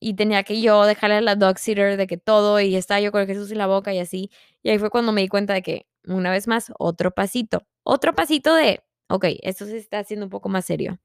[0.00, 3.12] y tenía que yo dejarle a la dog sitter de que todo y estaba yo
[3.12, 4.30] con el Jesús en la boca y así.
[4.62, 7.66] Y ahí fue cuando me di cuenta de que, una vez más, otro pasito.
[7.84, 10.98] Otro pasito de, ok, esto se está haciendo un poco más serio.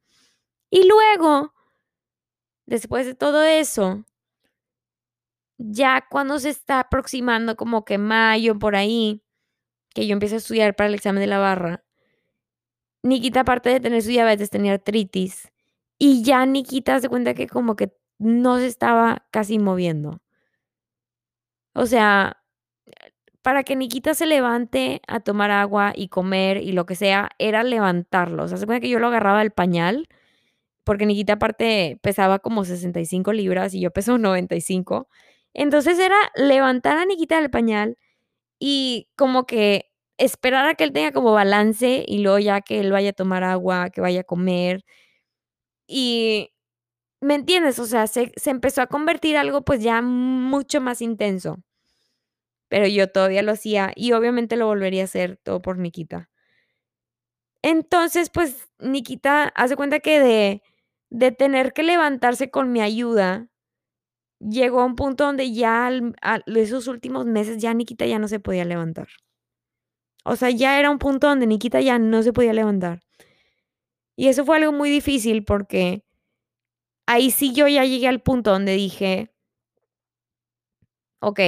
[0.71, 1.53] Y luego,
[2.67, 4.05] después de todo eso,
[5.57, 9.23] ya cuando se está aproximando como que mayo por ahí,
[9.95, 11.83] que yo empiezo a estudiar para el examen de la barra,
[13.03, 15.51] Nikita, aparte de tener su diabetes, tenía artritis.
[15.97, 20.21] Y ya Nikita se cuenta que como que no se estaba casi moviendo.
[21.73, 22.43] O sea,
[23.41, 27.63] para que Nikita se levante a tomar agua y comer y lo que sea, era
[27.63, 28.43] levantarlo.
[28.43, 30.09] O sea, se cuenta que yo lo agarraba del pañal,
[30.87, 35.09] porque Nikita aparte pesaba como 65 libras y yo peso 95.
[35.53, 37.97] Entonces era levantar a Nikita del pañal
[38.59, 42.91] y como que esperar a que él tenga como balance y luego ya que él
[42.91, 44.85] vaya a tomar agua, que vaya a comer.
[45.87, 46.51] Y
[47.21, 47.79] ¿Me entiendes?
[47.79, 51.57] O sea, se, empezó a convertir algo pues ya mucho más intenso.
[52.69, 56.29] Pero yo todavía lo hacía y obviamente lo volvería a hacer todo por Nikita.
[57.61, 60.61] Entonces, pues Nikita hace cuenta que de,
[61.09, 63.49] de tener que levantarse con mi ayuda,
[64.39, 65.89] llegó a un punto donde ya
[66.45, 69.07] esos últimos meses ya Nikita ya no se podía levantar.
[70.23, 73.01] O sea, ya era un punto donde Nikita ya no se podía levantar.
[74.15, 76.03] Y eso fue algo muy difícil porque
[77.05, 79.31] ahí sí yo ya llegué al punto donde dije,
[81.21, 81.39] ok,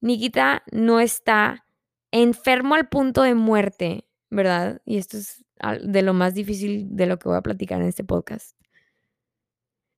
[0.00, 1.66] Nikita no está
[2.12, 4.82] enfermo al punto de muerte, ¿verdad?
[4.84, 8.04] Y esto es de lo más difícil de lo que voy a platicar en este
[8.04, 8.56] podcast.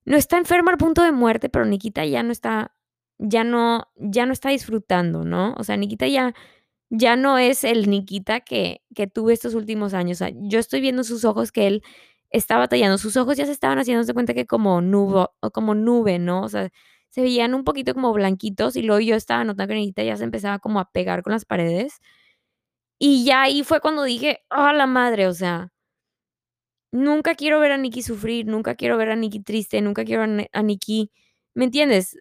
[0.05, 2.77] No está enfermo al punto de muerte, pero Nikita ya no está,
[3.19, 5.55] ya no, ya no está disfrutando, ¿no?
[5.59, 6.35] O sea, Nikita ya,
[6.91, 10.19] ya no es el Nikita que, que tuve estos últimos años.
[10.19, 11.83] O sea, yo estoy viendo sus ojos que él
[12.31, 12.99] estaba batallando.
[12.99, 16.43] Sus ojos ya se estaban haciendo de cuenta que como nube, o como nube, ¿no?
[16.43, 16.71] O sea,
[17.11, 20.25] se veían un poquito como blanquitos y luego yo estaba notando que Nikita ya se
[20.25, 22.01] empezaba como a pegar con las paredes.
[23.01, 25.71] Y ya ahí fue cuando dije: "A la madre", o sea
[26.93, 30.63] nunca quiero ver a Nikki sufrir, nunca quiero ver a Nikki triste, nunca quiero a
[30.63, 31.11] Nikki,
[31.55, 32.19] ¿me entiendes?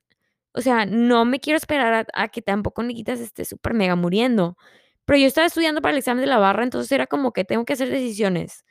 [0.54, 3.96] O sea, no me quiero esperar a a que tampoco Nikita se esté súper mega
[3.96, 4.58] muriendo.
[5.06, 7.66] Pero yo estaba estudiando para el examen de la barra, entonces era como que tengo
[7.66, 8.66] que hacer decisiones.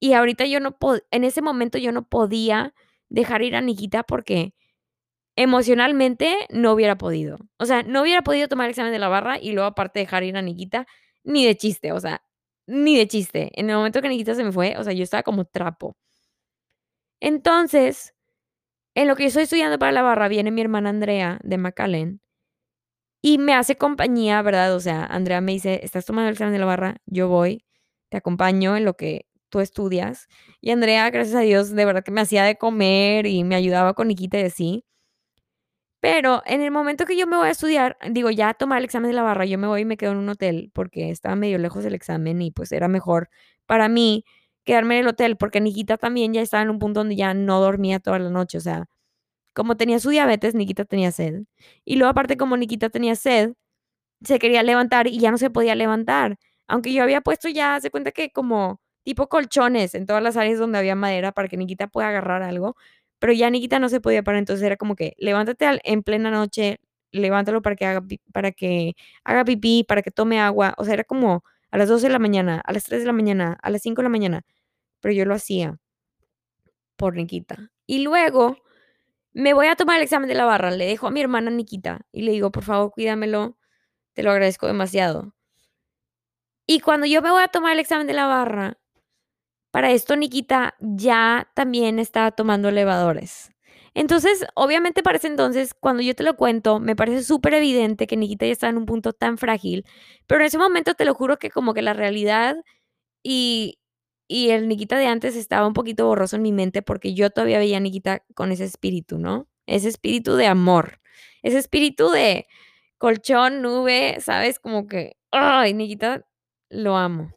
[0.00, 2.74] Y ahorita yo no po en ese momento yo no podía
[3.10, 4.54] dejar ir a Nikita porque
[5.36, 7.38] emocionalmente no hubiera podido.
[7.58, 10.24] O sea, no hubiera podido tomar el examen de la barra y luego aparte dejar
[10.24, 10.86] ir a Nikita,
[11.24, 12.22] ni de chiste, o sea,
[12.66, 13.50] ni de chiste.
[13.54, 15.94] En el momento que Nikita se me fue, o sea, yo estaba como trapo.
[17.20, 18.14] Entonces,
[18.94, 22.20] en lo que estoy estudiando para la barra, viene mi hermana Andrea de McAllen
[23.24, 24.74] y me hace compañía, ¿verdad?
[24.74, 26.96] O sea, Andrea me dice: "¿Estás tomando el examen de la barra?
[27.06, 27.64] Yo voy,
[28.10, 30.26] te acompaño en lo que tú estudias".
[30.60, 33.94] Y Andrea, gracias a Dios, de verdad que me hacía de comer y me ayudaba
[33.94, 34.84] con Nikita y así.
[36.02, 39.10] Pero en el momento que yo me voy a estudiar, digo, ya tomar el examen
[39.10, 41.58] de la barra, yo me voy y me quedo en un hotel porque estaba medio
[41.58, 43.30] lejos del examen y, pues, era mejor
[43.66, 44.24] para mí
[44.64, 47.60] quedarme en el hotel, porque Nikita también ya estaba en un punto donde ya no
[47.60, 48.86] dormía toda la noche, o sea,
[49.54, 51.42] como tenía su diabetes, Nikita tenía sed.
[51.84, 53.54] Y luego, aparte, como Nikita tenía sed,
[54.24, 56.38] se quería levantar y ya no se podía levantar.
[56.68, 60.58] Aunque yo había puesto ya, de cuenta que como tipo colchones en todas las áreas
[60.60, 62.76] donde había madera para que Nikita pueda agarrar algo,
[63.22, 66.28] pero ya Nikita no se podía parar, entonces era como que levántate al en plena
[66.32, 66.80] noche,
[67.12, 71.04] levántalo para que haga para que haga pipí, para que tome agua, o sea, era
[71.04, 73.82] como a las 2 de la mañana, a las 3 de la mañana, a las
[73.82, 74.42] 5 de la mañana,
[75.00, 75.78] pero yo lo hacía
[76.96, 77.70] por Nikita.
[77.86, 78.56] Y luego
[79.32, 82.02] me voy a tomar el examen de la barra, le dejo a mi hermana Nikita
[82.12, 83.58] y le digo: "Por favor, cuídamelo,
[84.14, 85.34] te lo agradezco demasiado".
[86.68, 88.78] Y cuando yo me voy a tomar el examen de la barra,
[89.72, 93.50] para esto Nikita ya también estaba tomando elevadores.
[93.94, 98.16] Entonces, obviamente, para ese entonces, cuando yo te lo cuento, me parece súper evidente que
[98.16, 99.84] Nikita ya estaba en un punto tan frágil,
[100.28, 102.56] pero en ese momento te lo juro que como que la realidad
[103.24, 103.78] y
[104.28, 107.58] y el Nikita de antes estaba un poquito borroso en mi mente, porque yo todavía
[107.58, 109.48] veía a Nikita con ese espíritu, ¿no?
[109.66, 111.00] Ese espíritu de amor,
[111.42, 112.46] ese espíritu de
[112.98, 114.58] colchón, nube, ¿sabes?
[114.60, 116.26] Como que, ay, Nikita,
[116.70, 117.32] lo amo.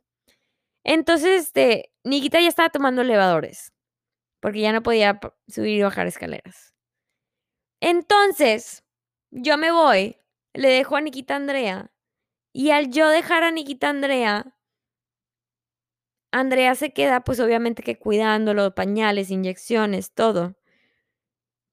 [0.86, 3.74] Entonces, este, Nikita ya estaba tomando elevadores,
[4.40, 6.74] porque ya no podía subir y bajar escaleras.
[7.82, 8.84] Entonces,
[9.32, 10.18] yo me voy,
[10.54, 11.92] le dejo a Nikita Andrea,
[12.54, 14.56] y al yo dejar a Nikita Andrea
[16.36, 20.58] Andrea se queda, pues, obviamente que cuidándolo, pañales, inyecciones, todo.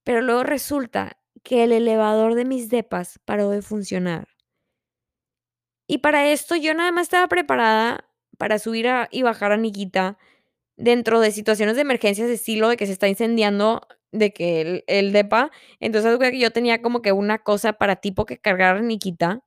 [0.05, 4.29] Pero luego resulta que el elevador de mis depas paró de funcionar.
[5.89, 8.09] Y para esto yo nada más estaba preparada
[8.43, 10.19] para subir a y bajar a Nikita
[10.77, 14.85] dentro de situaciones de emergencias, de estilo de que se está incendiando, de que el
[14.89, 15.53] el depa.
[15.79, 19.45] Entonces, yo tenía como que una cosa para tipo que cargar a Nikita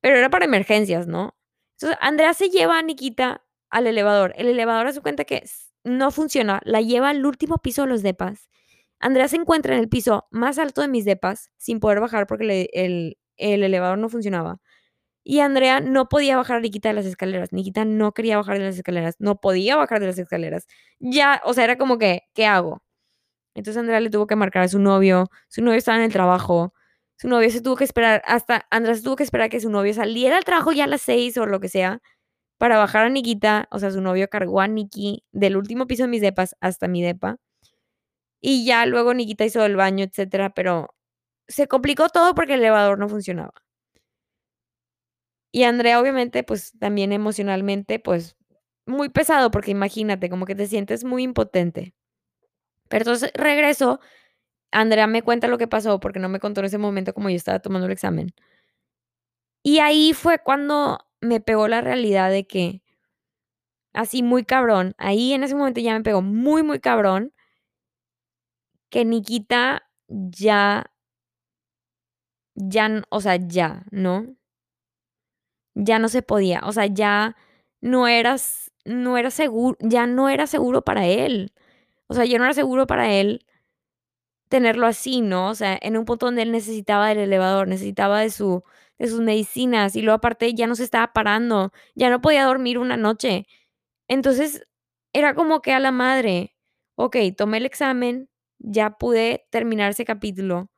[0.00, 1.36] pero era para emergencias, ¿no?
[1.76, 4.34] Entonces, Andrea se lleva a Nikita al elevador.
[4.36, 5.44] El elevador, haz de cuenta que
[5.84, 8.48] no funciona, la lleva al último piso de los depas.
[8.98, 12.68] Andrea se encuentra en el piso más alto de mis depas, sin poder bajar porque
[12.72, 14.58] el el elevador no funcionaba.
[15.28, 17.52] Y Andrea no podía bajar a Nikita de las escaleras.
[17.52, 20.68] Nikita no quería bajar de las escaleras, no podía bajar de las escaleras.
[21.00, 22.80] Ya, o sea, era como que, ¿qué hago?
[23.54, 26.74] Entonces, Andrea le tuvo que marcar a su novio, su novio estaba en el trabajo,
[27.16, 29.94] su novio se tuvo que esperar hasta Andrea se tuvo que esperar que su novio
[29.94, 32.00] saliera al trabajo ya a las 6 o lo que sea,
[32.58, 36.08] para bajar a Nikita, o sea, su novio cargó a Nikki del último piso de
[36.10, 37.38] mis depas hasta mi depa.
[38.40, 40.94] Y ya luego Nikita hizo el baño, etcétera, pero
[41.48, 43.52] se complicó todo porque el elevador no funcionaba.
[45.56, 48.36] Y Andrea, obviamente, pues, también emocionalmente, pues,
[48.84, 51.94] muy pesado, porque imagínate, como que te sientes muy impotente.
[52.88, 54.00] Pero entonces regreso,
[54.72, 57.36] Andrea me cuenta lo que pasó, porque no me contó en ese momento como yo
[57.36, 58.34] estaba tomando el examen.
[59.64, 62.80] Y ahí fue cuando me pegó la realidad de que
[63.94, 67.32] así muy cabrón, ahí en ese momento ya me pegó muy, muy cabrón
[68.92, 70.86] que Nikita ya
[72.56, 74.35] ya o sea, ya, ¿no?
[75.78, 77.36] Ya no se podía, o sea, ya
[77.82, 81.52] no eras no era segur ya no era seguro para él.
[82.08, 83.40] O sea, ya no era seguro para él
[84.52, 85.48] tenerlo así, ¿no?
[85.50, 88.62] O sea, en un punto donde él necesitaba del elevador, necesitaba de su
[88.98, 92.78] de sus medicinas, y luego aparte ya no se estaba parando, ya no podía dormir
[92.78, 93.46] una noche.
[94.08, 94.64] Entonces,
[95.14, 96.54] era como que a la madre,
[96.96, 100.70] okey, tomé el examen, ya pude terminar ese capítulo,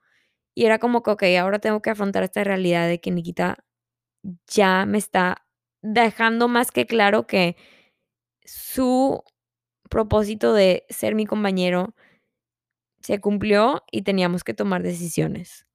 [0.54, 3.58] y era como que, okey, ahora tengo que afrontar esta realidad de que Nikita
[4.48, 5.46] ya me está
[5.82, 7.56] dejando más que claro que
[8.44, 9.22] su
[9.90, 11.94] propósito de ser mi compañero
[13.02, 15.66] se cumplió y teníamos que tomar decisiones.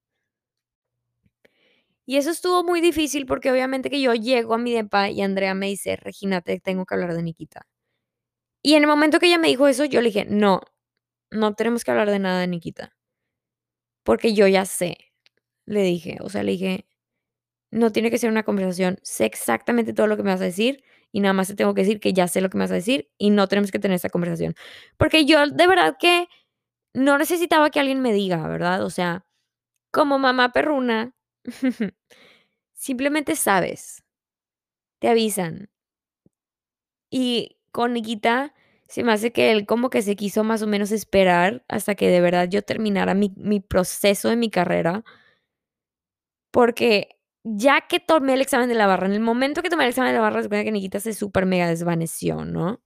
[2.05, 5.53] Y eso estuvo muy difícil porque obviamente que yo llego a mi depa y Andrea
[5.53, 7.65] me dice, Regina, te tengo que hablar de Nikita.
[8.63, 10.61] Y en el momento que ella me dijo eso, yo le dije, no,
[11.31, 12.93] no tenemos que hablar de nada de Nikita.
[14.03, 14.97] Porque yo ya sé,
[15.65, 16.85] le dije, o sea, le dije,
[17.73, 20.83] no tiene que ser una conversación, sé exactamente todo lo que me vas a decir
[21.11, 22.75] y nada más te tengo que decir que ya sé lo que me vas a
[22.75, 24.55] decir y no tenemos que tener esta conversación.
[24.97, 26.27] Porque yo de verdad que
[26.93, 28.83] no necesitaba que alguien me diga, ¿verdad?
[28.83, 29.25] O sea,
[29.91, 31.13] como mamá perruna,
[32.73, 34.03] simplemente sabes,
[34.99, 35.69] te avisan.
[37.11, 38.53] Y con Nikita
[38.87, 42.07] se me hace que él como que se quiso más o menos esperar hasta que
[42.09, 45.03] de verdad yo terminara mi, mi proceso de mi carrera.
[46.51, 47.09] Porque
[47.43, 50.11] ya que tomé el examen de la barra, en el momento que tomé el examen
[50.11, 52.81] de la barra, se cuenta que Nikita se súper mega desvaneció, ¿no?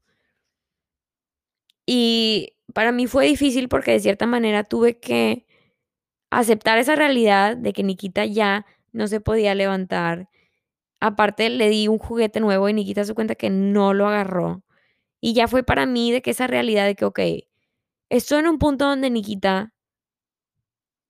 [1.86, 5.46] Y para mí fue difícil porque de cierta manera tuve que
[6.32, 10.30] aceptar esa realidad de que Nikita ya no se podía levantar.
[11.02, 14.64] Aparte le di un juguete nuevo y Nikita se cuenta que no lo agarró.
[15.22, 17.20] Y ya fue para mí de que esa realidad de que, ok,
[18.10, 19.74] estoy en un punto donde Nikita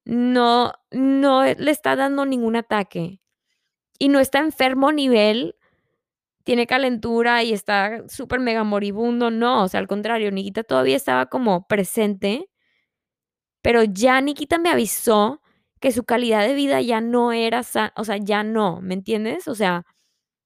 [0.04, 3.20] no, no le está dando ningún ataque
[3.98, 5.56] y no está enfermo nivel,
[6.44, 11.26] tiene calentura y está súper mega moribundo, no, o sea, al contrario, Nikita todavía estaba
[11.26, 12.48] como presente,
[13.62, 15.42] pero ya Nikita me avisó
[15.80, 19.48] que su calidad de vida ya no era, o sea, ya no, ¿me entiendes?
[19.48, 19.84] O sea,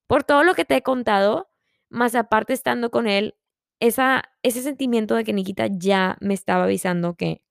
[0.09, 1.51] por todo lo que te he contado,
[1.88, 3.37] más aparte estando con él,
[3.81, 7.43] esa, ese sentimiento de que Nikita ya me estaba avisando que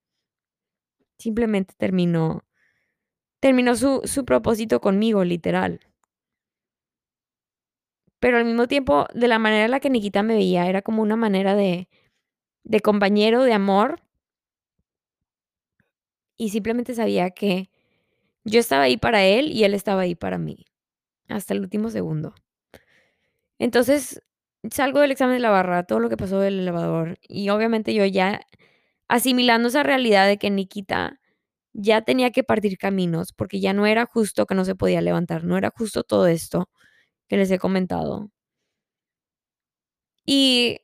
[1.18, 2.44] simplemente terminó,
[3.40, 5.80] terminó su, su propósito conmigo, literal.
[8.22, 11.02] Pero al mismo tiempo, de la manera en la que Nikita me veía, era como
[11.02, 11.88] una manera de,
[12.62, 14.00] de compañero, de amor.
[16.36, 17.68] Y simplemente sabía que
[18.44, 20.66] yo estaba ahí para él y él estaba ahí para mí.
[21.28, 22.32] Hasta el último segundo.
[23.58, 24.22] Entonces,
[24.70, 27.18] salgo del examen de la barra, todo lo que pasó del elevador.
[27.22, 28.42] Y obviamente yo ya
[29.08, 31.18] asimilando esa realidad de que Nikita
[31.72, 35.42] ya tenía que partir caminos, porque ya no era justo que no se podía levantar,
[35.42, 36.68] no era justo todo esto
[37.32, 38.30] que les he comentado.
[40.26, 40.82] Y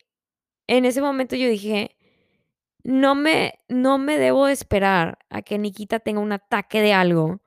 [0.66, 1.94] en ese momento yo dije,
[2.82, 7.42] no me, no me debo esperar a que Nikita tenga un ataque de algo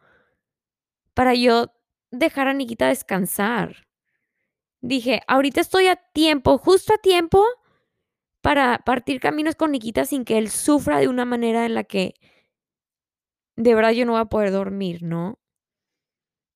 [1.15, 1.73] para yo
[2.11, 3.87] dejar a Nikita descansar.
[4.81, 7.43] Dije, ahorita estoy a tiempo, justo a tiempo,
[8.41, 12.13] para partir caminos con Nikita sin que él sufra de una manera en la que
[13.55, 15.40] de verdad yo no voy a poder dormir, ¿no?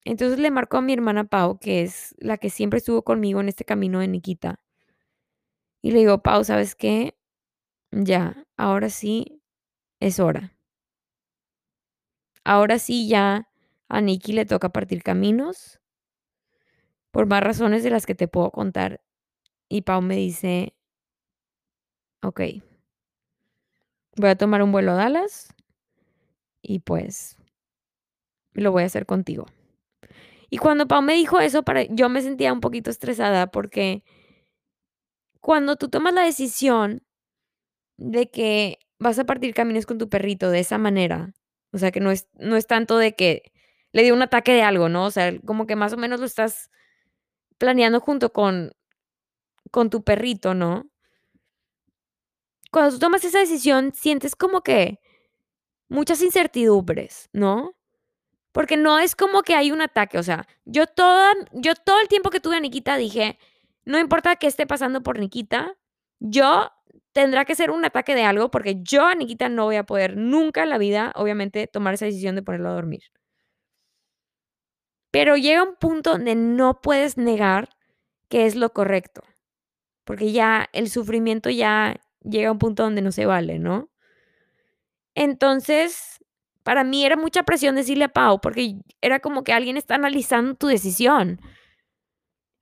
[0.05, 3.49] Entonces le marcó a mi hermana Pau, que es la que siempre estuvo conmigo en
[3.49, 4.59] este camino de Nikita.
[5.81, 7.17] Y le digo, Pau, ¿sabes qué?
[7.91, 9.41] Ya, ahora sí
[9.99, 10.55] es hora.
[12.43, 13.49] Ahora sí ya
[13.89, 15.79] a Nikki le toca partir caminos
[17.11, 19.01] por más razones de las que te puedo contar.
[19.69, 20.75] Y Pau me dice,
[22.21, 22.41] ok,
[24.17, 25.53] voy a tomar un vuelo a Dallas
[26.61, 27.37] y pues
[28.53, 29.45] lo voy a hacer contigo.
[30.49, 34.03] Y cuando Pau me dijo eso, para, yo me sentía un poquito estresada porque
[35.41, 37.03] cuando tú tomas la decisión
[37.97, 41.33] de que vas a partir caminos con tu perrito de esa manera,
[41.71, 43.51] o sea, que no es, no es tanto de que
[43.91, 45.05] le dio un ataque de algo, ¿no?
[45.05, 46.69] O sea, como que más o menos lo estás
[47.57, 48.71] planeando junto con,
[49.71, 50.89] con tu perrito, ¿no?
[52.71, 54.99] Cuando tú tomas esa decisión, sientes como que
[55.87, 57.75] muchas incertidumbres, ¿no?
[58.55, 62.07] Porque no es como que hay un ataque, o sea, yo, toda, yo todo el
[62.07, 63.37] tiempo que tuve a Nikita dije,
[63.83, 65.75] no importa qué esté pasando por Nikita,
[66.21, 66.71] yo
[67.11, 70.15] tendrá que ser un ataque de algo porque yo a Nikita no voy a poder
[70.15, 73.03] nunca en la vida, obviamente, tomar esa decisión de ponerlo a dormir.
[75.11, 77.67] Pero llega un punto donde no puedes negar
[78.29, 79.21] que es lo correcto,
[80.05, 83.89] porque ya el sufrimiento ya llega a un punto donde no se vale, ¿no?
[85.13, 86.19] Entonces,
[86.65, 90.55] para mí era mucha presión decirle a Pau, porque era como que alguien está analizando
[90.55, 91.39] tu decisión.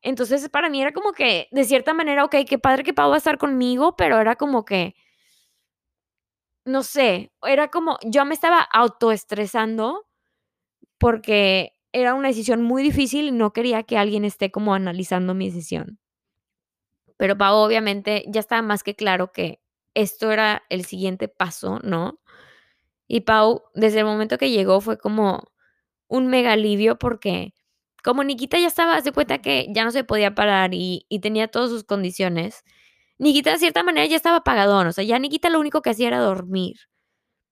[0.01, 3.15] Entonces, para mí era como que, de cierta manera, ok, qué padre que Pau va
[3.15, 4.93] a estar conmigo, pero era como que,
[6.65, 10.05] no sé, era como, yo me estaba autoestresando
[10.97, 15.45] porque era una decisión muy difícil y no quería que alguien esté como analizando mi
[15.45, 15.97] decisión.
[17.15, 19.61] Pero Pau obviamente ya estaba más que claro que
[19.93, 22.19] esto era el siguiente paso, ¿no?
[23.13, 25.51] Y Pau, desde el momento que llegó, fue como
[26.07, 27.53] un mega alivio porque
[28.03, 31.69] como Nikita ya estaba, de cuenta que ya no se podía parar y, tenía todas
[31.69, 32.63] sus condiciones,
[33.19, 36.07] Nikita de cierta manera ya estaba apagadón, o sea, ya Nikita lo único que hacía
[36.07, 36.77] era dormir.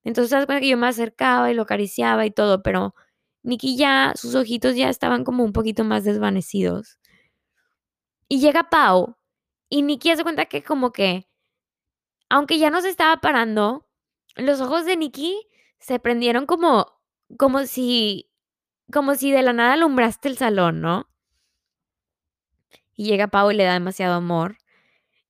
[0.02, 2.96] Entonces, se cuenta que yo me acercaba y lo acariciaba y todo, pero
[3.44, 6.98] Nikki ya, sus ojitos ya estaban como un poquito más desvanecidos.
[8.26, 9.16] Y llega Pau
[9.68, 11.28] y Nikki hace cuenta que como que,
[12.28, 13.86] aunque ya no se estaba parando,
[14.34, 15.48] los ojos de Nikki
[15.82, 16.86] se prendieron como,
[17.38, 18.30] como si,
[18.92, 21.08] como si de la nada alumbraste el salón, ¿no?
[22.94, 24.58] Y llega Pau y le da demasiado amor.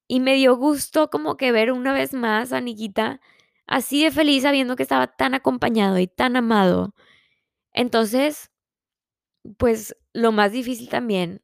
[0.07, 3.21] Y me dio gusto como que ver una vez más a Nikita
[3.67, 6.95] así de feliz sabiendo que estaba tan acompañado y tan amado.
[7.73, 8.51] Entonces,
[9.59, 11.43] pues lo más difícil también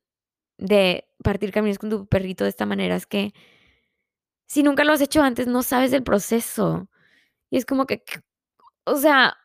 [0.59, 3.33] de partir caminos con tu perrito de esta manera es que
[4.47, 6.89] si nunca lo has hecho antes, no sabes el proceso.
[7.51, 8.03] Y es como que,
[8.93, 9.37] o sea,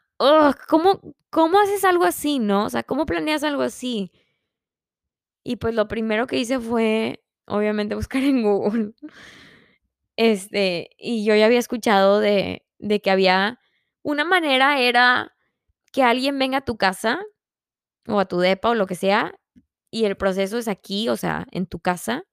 [0.67, 2.65] ¿cómo, ¿cómo haces algo así, no?
[2.65, 4.11] O sea, ¿cómo planeas algo así?
[5.43, 8.93] Y pues lo primero que hice fue, obviamente, buscar en Google.
[10.15, 13.59] Este, y yo ya había escuchado de, de que había
[14.03, 15.35] una manera era
[15.91, 17.19] que alguien venga a tu casa
[18.07, 19.35] o a tu depa o lo que sea
[19.91, 22.25] y el proceso es aquí, o sea, en tu casa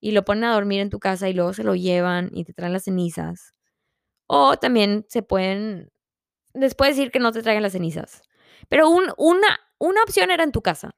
[0.00, 2.54] y lo ponen a dormir en tu casa y luego se lo llevan y te
[2.54, 3.54] traen las cenizas.
[4.26, 5.90] O también se pueden,
[6.54, 8.22] después decir que no te traigan las cenizas.
[8.68, 10.92] Pero una, una opción era en tu casa.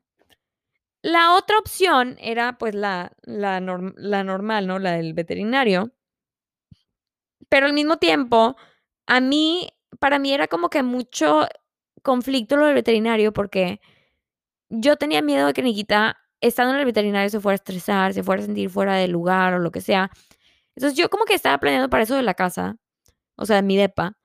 [1.03, 3.61] La otra opción era pues la, la,
[3.97, 4.79] la normal, ¿no?
[4.79, 5.93] La del veterinario.
[7.49, 8.57] Pero al mismo tiempo,
[9.07, 11.47] a mí, para mí era como que mucho
[12.03, 13.81] conflicto lo del veterinario porque
[14.71, 18.23] yo tenía miedo de que Nikita, estando en el veterinario, se fuera a estresar, se
[18.23, 20.11] fuera a sentir fuera del lugar o lo que sea.
[20.77, 22.77] Entonces yo como que estaba planeando para eso de la casa,
[23.37, 24.17] o sea, de mi depa.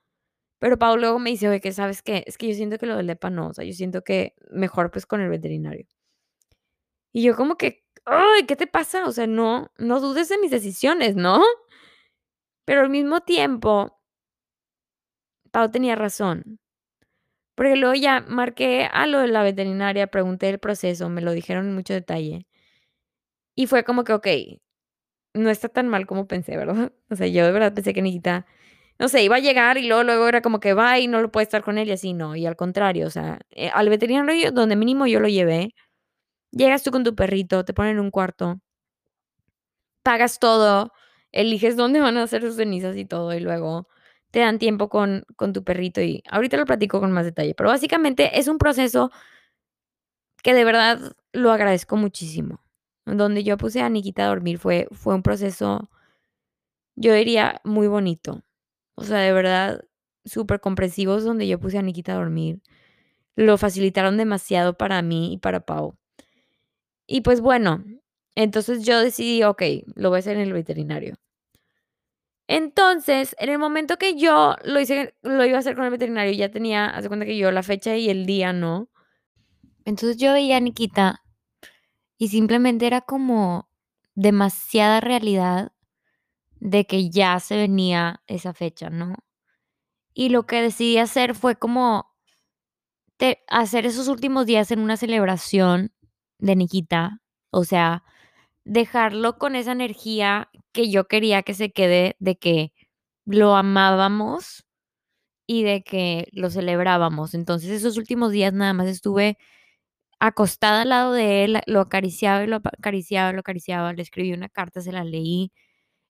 [0.60, 2.96] Pero Pau luego me dice, oye, que sabes qué, es que yo siento que lo
[2.96, 5.86] del depa no, o sea, yo siento que mejor pues con el veterinario.
[7.12, 9.06] Y yo como que, ay, ¿qué te pasa?
[9.06, 11.42] O sea, no, no dudes de mis decisiones, ¿no?
[12.64, 13.98] Pero al mismo tiempo,
[15.50, 16.58] Pau tenía razón.
[17.56, 21.66] Porque luego ya marqué a lo de la veterinaria, pregunté el proceso, me lo dijeron
[21.66, 22.46] en mucho detalle.
[23.54, 24.26] Y fue como que, ok,
[25.34, 26.92] no está tan mal como pensé, ¿verdad?
[27.10, 28.46] O sea, yo de verdad pensé que Nikita,
[28.98, 31.30] no sé, iba a llegar y luego, luego era como que va y no lo
[31.30, 32.36] puede estar con él y así, no.
[32.36, 35.74] Y al contrario, o sea, eh, al veterinario donde mínimo yo lo llevé,
[36.52, 38.60] llegas tú con tu perrito, te ponen en un cuarto,
[40.02, 40.92] pagas todo,
[41.32, 43.88] eliges dónde van a hacer sus cenizas y todo, y luego
[44.30, 47.70] te dan tiempo con, con tu perrito y ahorita lo platico con más detalle, pero
[47.70, 49.10] básicamente es un proceso
[50.42, 50.98] que de verdad
[51.32, 52.60] lo agradezco muchísimo.
[53.06, 55.88] Donde yo puse a Nikita a dormir fue, fue un proceso,
[56.96, 58.42] yo diría, muy bonito.
[58.98, 59.84] O sea, de verdad,
[60.24, 62.60] súper comprensivos donde yo puse a Nikita a dormir.
[63.36, 65.96] Lo facilitaron demasiado para mí y para Pau.
[67.06, 67.84] Y pues bueno,
[68.34, 69.62] entonces yo decidí, ok,
[69.94, 71.14] lo voy a hacer en el veterinario.
[72.48, 76.32] Entonces, en el momento que yo lo hice, lo iba a hacer con el veterinario,
[76.32, 78.88] ya tenía, hace cuenta que yo la fecha y el día, ¿no?
[79.84, 81.22] Entonces yo veía a Nikita
[82.16, 83.70] y simplemente era como
[84.16, 85.70] demasiada realidad
[86.60, 89.14] de que ya se venía esa fecha, ¿no?
[90.14, 92.06] Y lo que decidí hacer fue como
[93.48, 95.92] hacer esos últimos días en una celebración
[96.38, 98.04] de Nikita, o sea,
[98.64, 102.72] dejarlo con esa energía que yo quería que se quede de que
[103.26, 104.66] lo amábamos
[105.46, 107.34] y de que lo celebrábamos.
[107.34, 109.38] Entonces esos últimos días nada más estuve
[110.20, 114.48] acostada al lado de él, lo acariciaba y lo acariciaba, lo acariciaba, le escribí una
[114.48, 115.52] carta, se la leí,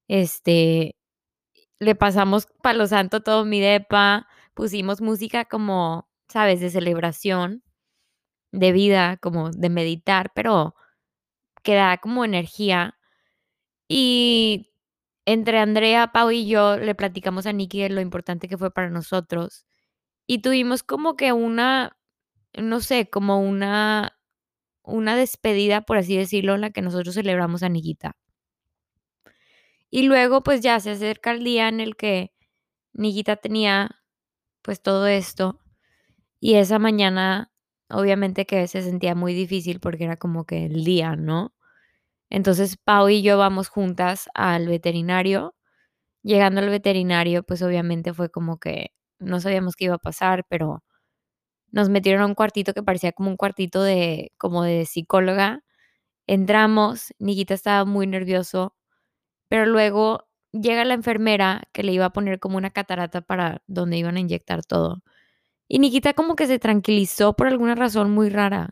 [0.08, 0.96] este,
[1.80, 7.62] le pasamos palo santo todo mi depa, pusimos música como, sabes, de celebración,
[8.52, 10.74] de vida, como de meditar, pero
[11.62, 12.98] que da como energía.
[13.88, 14.72] Y
[15.26, 18.90] entre Andrea, Pau y yo le platicamos a Nikki de lo importante que fue para
[18.90, 19.66] nosotros.
[20.26, 21.98] Y tuvimos como que una,
[22.58, 24.18] no sé, como una,
[24.84, 28.16] una despedida, por así decirlo, en la que nosotros celebramos a Nikita.
[29.92, 32.32] Y luego pues ya se acerca el día en el que
[32.94, 33.90] Nikita tenía
[34.62, 35.60] pues todo esto.
[36.40, 37.52] Y esa mañana
[37.90, 41.54] obviamente que se sentía muy difícil porque era como que el día, ¿no?
[42.30, 45.54] Entonces Pau y yo vamos juntas al veterinario.
[46.24, 50.82] Llegando al veterinario, pues obviamente fue como que no sabíamos qué iba a pasar, pero
[51.72, 55.62] nos metieron a un cuartito que parecía como un cuartito de como de psicóloga.
[56.28, 58.76] Entramos, Nikita estaba muy nervioso,
[59.48, 63.98] pero luego llega la enfermera que le iba a poner como una catarata para donde
[63.98, 65.02] iban a inyectar todo.
[65.68, 68.70] Y Nikita como que se tranquilizó por alguna razón muy rara.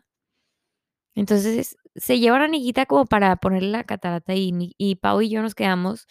[1.15, 5.41] Entonces se lleva a Nikita como para ponerle la catarata y, y Pau y yo
[5.41, 6.07] nos quedamos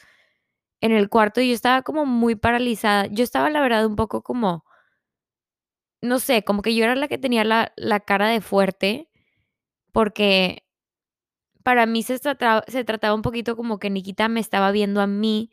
[0.80, 3.06] en el cuarto y yo estaba como muy paralizada.
[3.06, 4.64] Yo estaba la verdad un poco como
[6.02, 9.08] no sé, como que yo era la que tenía la la cara de fuerte,
[9.92, 10.65] porque
[11.66, 15.50] para mí se trataba un poquito como que Nikita me estaba viendo a mí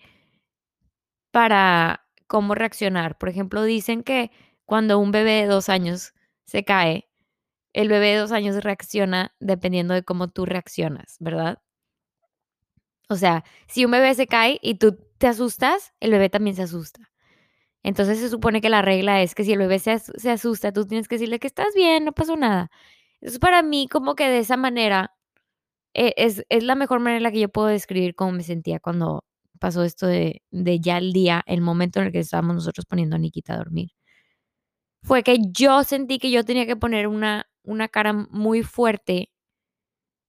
[1.31, 3.17] para cómo reaccionar.
[3.17, 4.29] Por ejemplo, dicen que
[4.63, 6.13] cuando un bebé de 2 años
[6.45, 7.09] se cae,
[7.73, 11.63] el bebé de 2 años reacciona dependiendo de cómo tú reaccionas, ¿verdad?
[13.09, 16.61] O sea, si un bebé se cae y tú te asustas, el bebé también se
[16.61, 17.09] asusta.
[17.81, 20.85] Entonces se supone que la regla es que si el bebé se, se asusta, tú
[20.85, 22.69] tienes que decirle que estás bien, no pasó nada.
[23.15, 25.15] Entonces para mí como que de esa manera
[25.93, 29.23] es, es la mejor manera que yo puedo describir cómo me sentía cuando
[29.59, 33.15] pasó esto de, de ya el día, el momento en el que estábamos nosotros poniendo
[33.15, 33.91] a Nikita a dormir.
[35.03, 39.31] Fue que yo sentí que yo tenía que poner una, una cara muy fuerte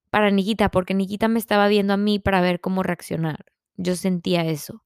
[0.09, 3.45] para Nikita, porque Nikita me estaba viendo a mí para ver cómo reaccionar.
[3.75, 4.85] Yo sentía eso.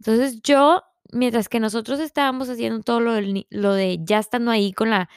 [0.00, 0.82] Entonces yo,
[1.12, 5.08] mientras que nosotros estábamos haciendo todo lo, del lo de ya estando ahí con la,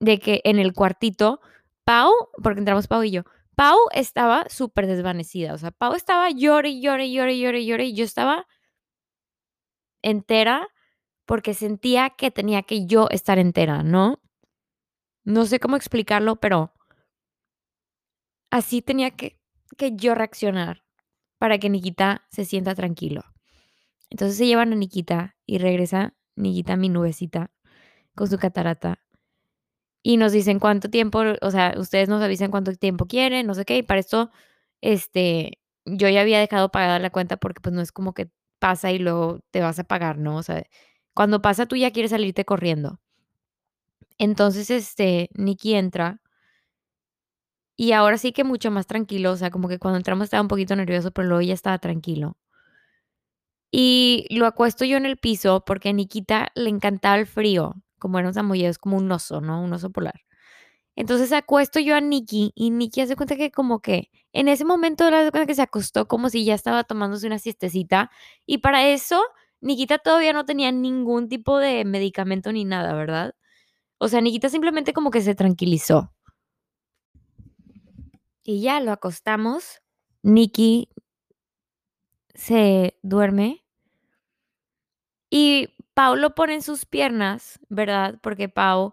[0.00, 1.40] de que en el cuartito,
[1.84, 2.12] Pau,
[2.42, 3.22] porque entramos Pau y yo,
[3.56, 8.04] Pau estaba súper desvanecida, o sea, Pau estaba llore, llore, llore, llore, llore, y yo
[8.04, 8.46] estaba
[10.02, 10.68] entera
[11.24, 14.20] porque sentía que tenía que yo estar entera, ¿no?
[15.24, 16.72] No sé cómo explicarlo, pero
[18.50, 19.40] así tenía que,
[19.76, 20.84] que yo reaccionar
[21.38, 23.24] para que Nikita se sienta tranquilo.
[24.10, 27.50] Entonces se llevan a Nikita y regresa Nikita, mi nubecita,
[28.14, 29.00] con su catarata.
[30.08, 33.64] Y nos dicen cuánto tiempo, o sea, ustedes nos avisan cuánto tiempo quieren, no sé
[33.64, 33.78] qué.
[33.78, 34.30] Y para esto,
[34.80, 38.30] este, yo ya había dejado pagada la cuenta porque pues no es como que
[38.60, 40.36] pasa y luego te vas a pagar, ¿no?
[40.36, 40.62] O sea,
[41.12, 43.00] cuando pasa tú ya quieres salirte corriendo.
[44.18, 46.20] Entonces, este, Nikki entra
[47.76, 50.48] y ahora sí que mucho más tranquilo, o sea, como que cuando entramos estaba un
[50.48, 52.36] poquito nervioso, pero luego ya estaba tranquilo.
[53.72, 58.18] Y lo acuesto yo en el piso porque a Nikita le encantaba el frío, como
[58.18, 59.62] era un es como un oso, ¿no?
[59.62, 60.20] Un oso polar.
[60.96, 65.10] Entonces acuesto yo a Nikki y Nikki hace cuenta que como que en ese momento
[65.10, 68.10] le hace cuenta que se acostó como si ya estaba tomándose una siestecita
[68.46, 69.22] y para eso
[69.60, 73.34] Nikita todavía no tenía ningún tipo de medicamento ni nada, ¿verdad?
[73.98, 76.12] O sea, Nikita simplemente como que se tranquilizó
[78.46, 79.82] y ya lo acostamos.
[80.22, 80.88] Nikki
[82.34, 83.64] se duerme
[85.30, 88.18] Y Pau lo pone en sus piernas, ¿verdad?
[88.22, 88.92] Porque Pau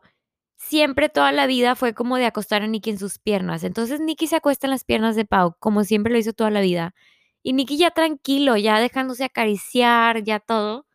[0.56, 3.66] siempre toda la vida fue como de acostar a Nicky en sus piernas.
[3.66, 6.62] Entonces Nicky se acuesta en las piernas de Pau, como siempre lo hizo toda la
[6.62, 6.96] vida.
[7.44, 10.88] Y Nicky ya tranquilo, ya dejándose acariciar, ya todo.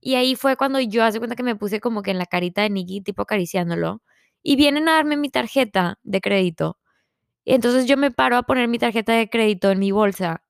[0.00, 2.62] Y ahí fue cuando yo hace cuenta que me puse como que en la carita
[2.62, 4.02] de Nicky, tipo acariciándolo.
[4.42, 6.78] Y vienen a darme mi tarjeta de crédito.
[7.44, 10.44] Y entonces yo me paro a poner mi tarjeta de crédito en mi bolsa.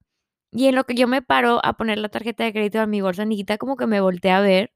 [0.53, 3.03] Y en lo que yo me paro a poner la tarjeta de crédito en mi
[3.03, 4.73] bolsa, Nikita como que me voltea a ver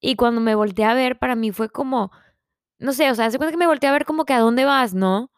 [0.00, 2.10] y cuando me volteé a ver, para mí fue como,
[2.78, 4.64] no sé, o sea, hace cuenta que me volteé a ver como que a dónde
[4.64, 5.30] vas, ¿no?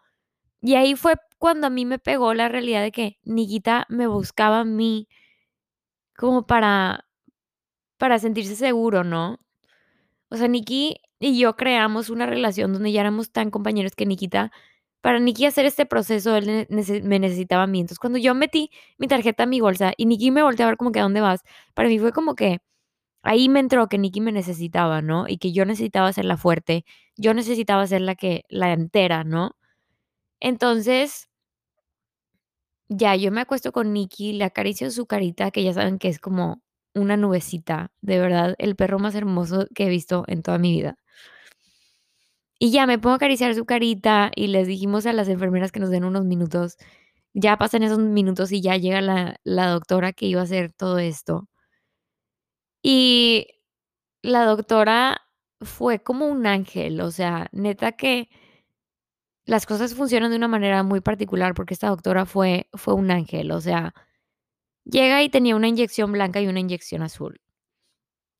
[0.62, 4.60] Y ahí fue cuando a mí me pegó la realidad de que Nikita me buscaba
[4.60, 5.08] a mí
[6.16, 7.06] como para,
[7.98, 9.38] para sentirse seguro, ¿no?
[10.30, 14.52] O sea, Nikki y yo creamos una relación donde ya éramos tan compañeros que Nikita,
[15.02, 17.80] para Nikki hacer este proceso, él me necesitaba a mí.
[17.80, 20.78] Entonces, cuando yo metí mi tarjeta en mi bolsa y Nikki me volteó a ver
[20.78, 21.42] como que a dónde vas,
[21.74, 22.60] para mí fue como que
[23.22, 25.26] Ahí me entró que Nikki me necesitaba, ¿no?
[25.28, 26.84] Y que yo necesitaba ser la fuerte,
[27.16, 29.56] yo necesitaba ser la que la entera, ¿no?
[30.40, 31.28] Entonces,
[32.88, 36.18] ya yo me acuesto con Nikki, le acaricio su carita, que ya saben que es
[36.18, 36.62] como
[36.94, 40.96] una nubecita, de verdad, el perro más hermoso que he visto en toda mi vida.
[42.58, 45.80] Y ya me pongo a acariciar su carita y les dijimos a las enfermeras que
[45.80, 46.76] nos den unos minutos.
[47.34, 50.98] Ya pasan esos minutos y ya llega la, la doctora que iba a hacer todo
[50.98, 51.48] esto.
[52.82, 53.46] Y
[54.22, 55.22] La doctora
[55.62, 58.28] fue como un ángel, o sea, neta que
[59.44, 63.50] las cosas funcionan de una manera muy particular porque esta doctora fue fue un ángel,
[63.52, 63.94] o sea,
[64.84, 67.40] llega y tenía una inyección blanca y una inyección azul.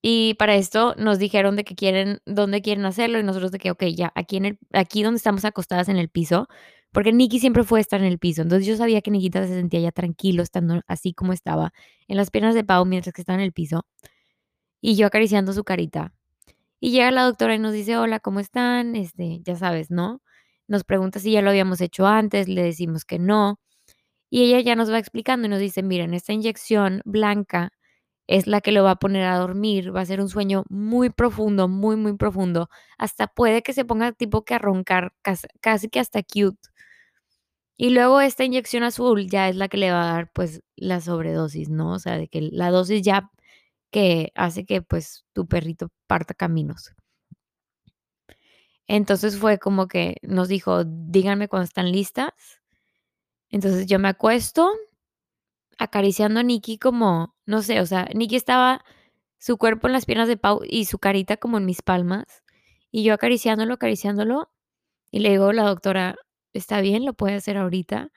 [0.04, 3.70] Y para esto nos dijeron de que quieren dónde quieren hacerlo y nosotros de que,
[3.70, 6.48] okey, ya, aquí en el aquí donde estamos acostadas en el piso,
[6.92, 8.42] porque Nikki siempre fue estar en el piso.
[8.42, 11.72] Entonces, yo sabía que Nikita se sentía ya tranquilo estando así como estaba,
[12.08, 13.86] en las piernas de Pau mientras que estaba en el piso,
[14.82, 16.14] y yo acariciando su carita.
[16.80, 20.22] Y llega la doctora y nos dice: "Hola, ¿cómo están?", este, ya sabes, ¿no?
[20.68, 23.60] Nos pregunta si ya lo habíamos hecho antes, le decimos que no,
[24.30, 27.72] y ella ya nos va explicando y nos dice: "Miren, esta inyección blanca
[28.28, 31.10] es la que lo va a poner a dormir, va a ser un sueño muy
[31.10, 32.68] profundo, muy, muy profundo,
[32.98, 36.58] hasta puede que se ponga tipo que a roncar, cas casi que hasta cute".
[37.78, 41.00] Y luego esta inyección azul ya es la que le va a dar, pues, la
[41.00, 41.92] sobredosis, ¿no?
[41.94, 43.30] O sea, de que la dosis ya
[43.92, 46.94] que hace que, pues, tu perrito parta caminos.
[48.88, 52.32] Entonces fue como que nos dijo: "Díganme cuando están listas".
[53.50, 54.70] Entonces yo me acuesto
[55.78, 58.84] acariciando a Nikki como, no sé, o sea, Nikki estaba
[59.38, 62.24] su cuerpo en las piernas de Pau y su carita como en mis palmas,
[62.92, 64.50] y yo acariciándolo, acariciándolo,
[65.12, 66.16] y le digo la doctora:
[66.54, 67.04] "¿Está bien?
[67.06, 68.10] ¿Lo puede hacer ahorita?".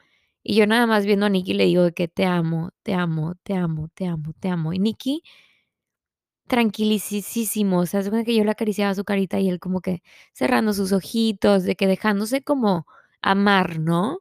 [0.44, 3.56] Y yo nada más viendo a Nikki le digo que: "Te amo, te amo, te
[3.56, 4.74] amo, te amo, te amo".
[4.74, 5.24] Y Nikki
[6.48, 10.74] tranquilisísimo, o sea, cuenta que yo le acariciaba su carita y él como que cerrando
[10.74, 12.86] sus ojitos, de que dejándose como
[13.22, 14.20] amar, ¿no?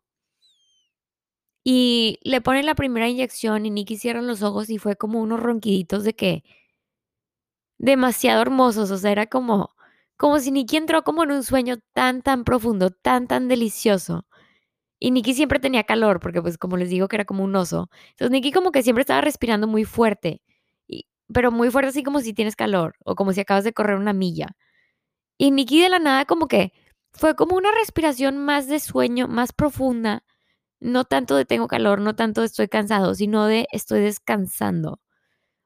[1.67, 5.41] Y le ponen la primera inyección y Nikki cierra los ojos y fue como unos
[5.41, 6.45] ronquiditos de que
[7.79, 9.75] demasiado hermosos, o sea, era como
[10.17, 14.27] como si Nikki entró como en un sueño tan, tan profundo, tan, tan delicioso.
[15.01, 17.91] Y Nikki siempre tenía calor, porque, pues, como les digo que era como un oso.
[18.11, 20.43] Entonces, Nikki como que siempre estaba respirando muy fuerte,
[21.33, 24.13] pero muy fuerte, así como si tienes calor, o como si acabas de correr una
[24.13, 24.57] milla.
[25.39, 26.73] Y Nikki de la nada como que
[27.13, 30.25] fue como una respiración más de sueño, más profunda,
[30.81, 35.01] no tanto de tengo calor, no tanto de estoy cansado, sino de estoy descansando.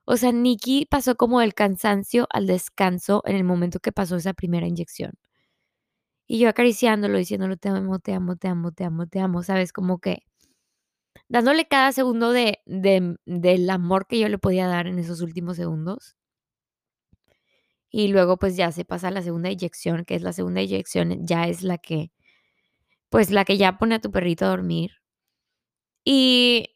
[0.07, 4.35] O sea, Nikki pasó como del cansancio al descanso en el momento que pasó esa
[4.35, 5.13] primera inyección.
[6.31, 9.73] Y yo acariciándolo, diciéndole: "Te amo, te amo, te amo, te amo, te amo", ¿sabes?
[9.73, 10.25] Como que
[11.29, 15.57] dándole cada segundo de de del amor que yo le podía dar en esos últimos
[15.57, 16.15] segundos.
[17.93, 21.45] Y luego, pues, ya se pasa la segunda inyección, que es la segunda inyección, ya
[21.49, 22.13] es la que,
[23.11, 24.93] pues, la que ya pone a tu perrito a dormir.
[26.07, 26.69] Y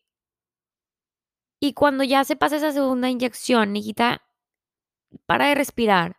[1.65, 4.23] y cuando ya se pasa esa segunda inyección, Nikita
[5.27, 6.17] para de respirar,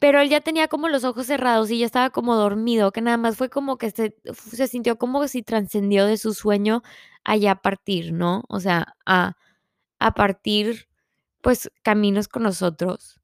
[0.00, 3.16] pero él ya tenía como los ojos cerrados y ya estaba como dormido, que nada
[3.18, 6.82] más fue como que se se sintió como si trascendió de su sueño
[7.24, 8.44] a partir, ¿no?
[8.48, 9.36] O sea, a
[10.00, 10.88] a partir,
[11.42, 13.20] pues, caminos con nosotros.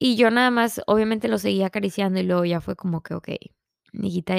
[0.00, 3.38] Y yo nada más, obviamente, lo seguía acariciando y luego ya fue como que, okey,
[3.92, 4.36] Nikita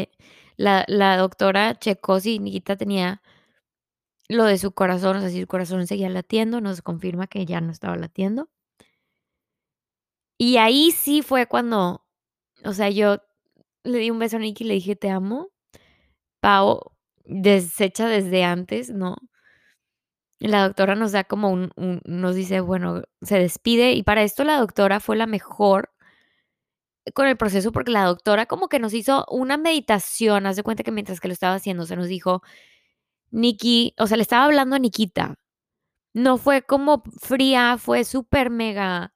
[0.55, 3.21] la la doctora checó si Nikita tenía
[4.29, 7.61] lo de su corazón, o sea, si su corazón seguía latiendo, nos confirma que ya
[7.61, 8.49] no estaba latiendo.
[10.39, 12.05] Y ahí sí fue cuando,
[12.65, 13.17] o sea, yo
[13.83, 15.49] le di un beso a Nikki y le dije: "Te amo".
[16.47, 16.79] Pau,
[17.25, 19.17] deshecha desde antes, ¿no?
[20.41, 24.43] La doctora nos da como un un nos dice, bueno, se despide, y para esto
[24.43, 25.89] la doctora fue la mejor
[27.13, 30.83] con el proceso, porque la doctora como que nos hizo una meditación, haz de cuenta
[30.83, 32.41] que mientras que lo estaba haciendo, se nos dijo:
[33.31, 35.35] "Nikki", o sea, le estaba hablando a Nikita.
[36.13, 39.11] No fue como fría, fue súper mega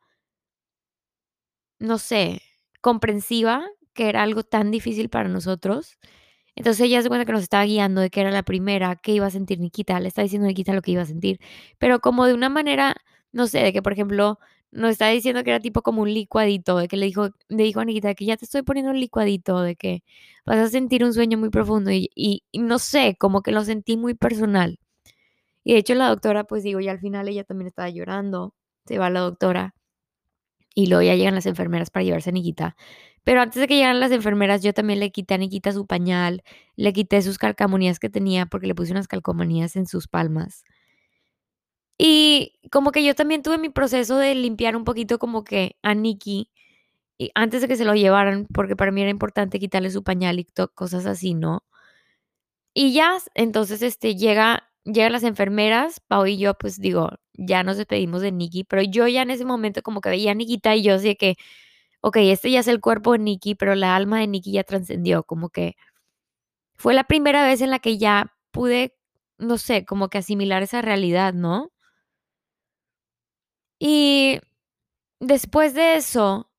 [1.81, 2.41] no sé,
[2.81, 5.97] comprensiva, que era algo tan difícil para nosotros.
[6.57, 9.25] Entonces, ella de cuenta que nos estaba guiando de que era la primera, que iba
[9.25, 11.39] a sentir Nikita, le estaba diciendo a Nikita lo que iba a sentir,
[11.79, 12.95] pero como de una manera,
[13.31, 14.37] no sé, de que, por ejemplo,
[14.71, 17.79] nos estaba diciendo que era tipo como un licuadito, de que le dijo le dijo
[17.81, 20.03] a Nikita que ya te estoy poniendo un licuadito, de que
[20.45, 23.63] vas a sentir un sueño muy profundo, y y y no sé, como que lo
[23.63, 24.79] sentí muy personal.
[25.63, 28.55] Y de hecho, la doctora, pues digo, ya al final ella también estaba llorando,
[28.87, 29.75] se va la doctora,
[30.75, 32.75] y luego ya llegan las enfermeras para llevarse a Nikita.
[33.23, 36.43] Pero antes de que llegaran las enfermeras, yo también le quité a Nikita su pañal,
[36.75, 40.63] le quité sus calcamonías que tenía, porque le puse unas calcomanías en sus palmas.
[41.97, 45.93] Y como que yo también tuve mi proceso de limpiar un poquito como que a
[45.93, 46.49] Nikki,
[47.35, 50.47] antes de que se lo llevaran, porque para mí era importante quitarle su pañal y
[50.75, 51.63] cosas así, ¿no?
[52.75, 57.77] Y ya, entonces, este, llega llegan las enfermeras, Pau y yo, pues, digo, ya nos
[57.77, 60.83] despedimos de Nikki, pero yo ya en ese momento como que veía a Nikita y
[60.83, 61.35] yo así que,
[62.01, 65.23] okey, este ya es el cuerpo de Nikki, pero la alma de Nikki ya trascendió,
[65.23, 65.75] como que
[66.75, 68.95] fue la primera vez en la que ya pude,
[69.37, 71.71] no sé, como que asimilar esa realidad, ¿no?
[73.79, 74.39] Y
[75.19, 76.49] después de eso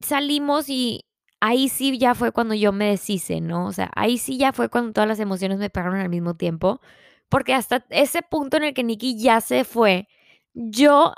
[0.00, 1.04] salimos y
[1.40, 3.66] ahí sí ya fue cuando yo me deshice, ¿no?
[3.66, 6.80] O sea, ahí sí ya fue cuando todas las emociones me pegaron al mismo tiempo,
[7.28, 10.08] porque hasta ese punto en el que Nikki ya se fue,
[10.54, 11.14] yo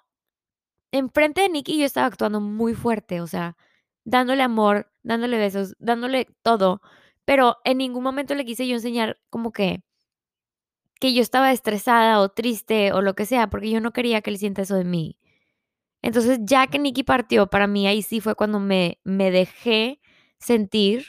[0.93, 3.57] enfrente de Nikki yo estaba actuando muy fuerte, o sea,
[4.05, 6.80] dándole amor, dándole besos, dándole todo,
[7.24, 9.82] pero en ningún momento le quise yo enseñar como que
[11.01, 14.30] que yo estaba estresada o triste o lo que sea, porque yo no quería que
[14.30, 15.18] él sienta eso de mí.
[16.03, 20.01] Entonces, ya que Nikki partió, para mí ahí sí fue cuando me me dejé
[20.39, 21.07] sentir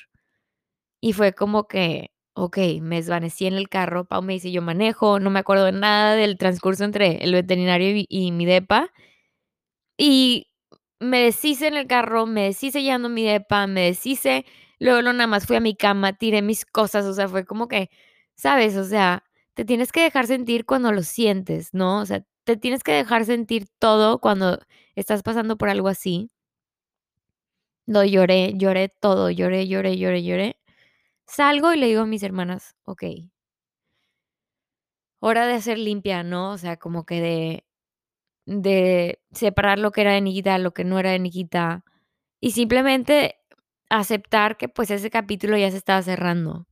[1.01, 4.05] y fue como que, okey, me desvanecí en el carro.
[4.05, 8.05] Pau me dice: "Yo manejo", no me acuerdo de nada del transcurso entre el veterinario
[8.09, 8.89] y mi depa.
[9.97, 10.47] Y
[10.99, 14.45] me deshice en el carro, me deshice llegando a mi depa, me deshice,
[14.79, 17.67] luego luego nada más fui a mi cama, tiré mis cosas, o sea, fue como
[17.67, 17.89] que,
[18.35, 18.75] ¿sabes?
[18.77, 19.23] O sea,
[19.55, 21.99] te tienes que dejar sentir cuando lo sientes, ¿no?
[22.01, 24.59] O sea, te tienes que dejar sentir todo cuando
[24.95, 26.29] estás pasando por algo así.
[27.87, 30.57] Lo lloré, lloré todo, lloré, lloré, lloré, lloré.
[31.27, 33.03] Salgo y le digo a mis hermanas, ok,
[35.19, 36.51] hora de hacer limpia, ¿no?
[36.51, 37.65] O sea, como que de,
[38.47, 41.83] de separar lo que era de Nikita, lo que no era de Nikita.
[42.39, 43.35] Y simplemente
[43.89, 46.65] aceptar que pues ese capítulo ya se estaba cerrando.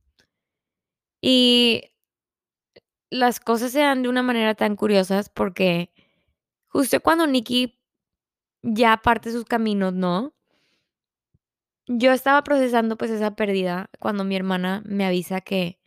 [1.20, 1.92] Y
[3.10, 5.92] las cosas se dan de una manera tan curiosas porque
[6.66, 7.78] justo cuando Nikki
[8.62, 10.34] ya parte sus caminos, ¿no?
[11.88, 15.78] Yo estaba procesando pues esa pérdida cuando mi hermana me avisa que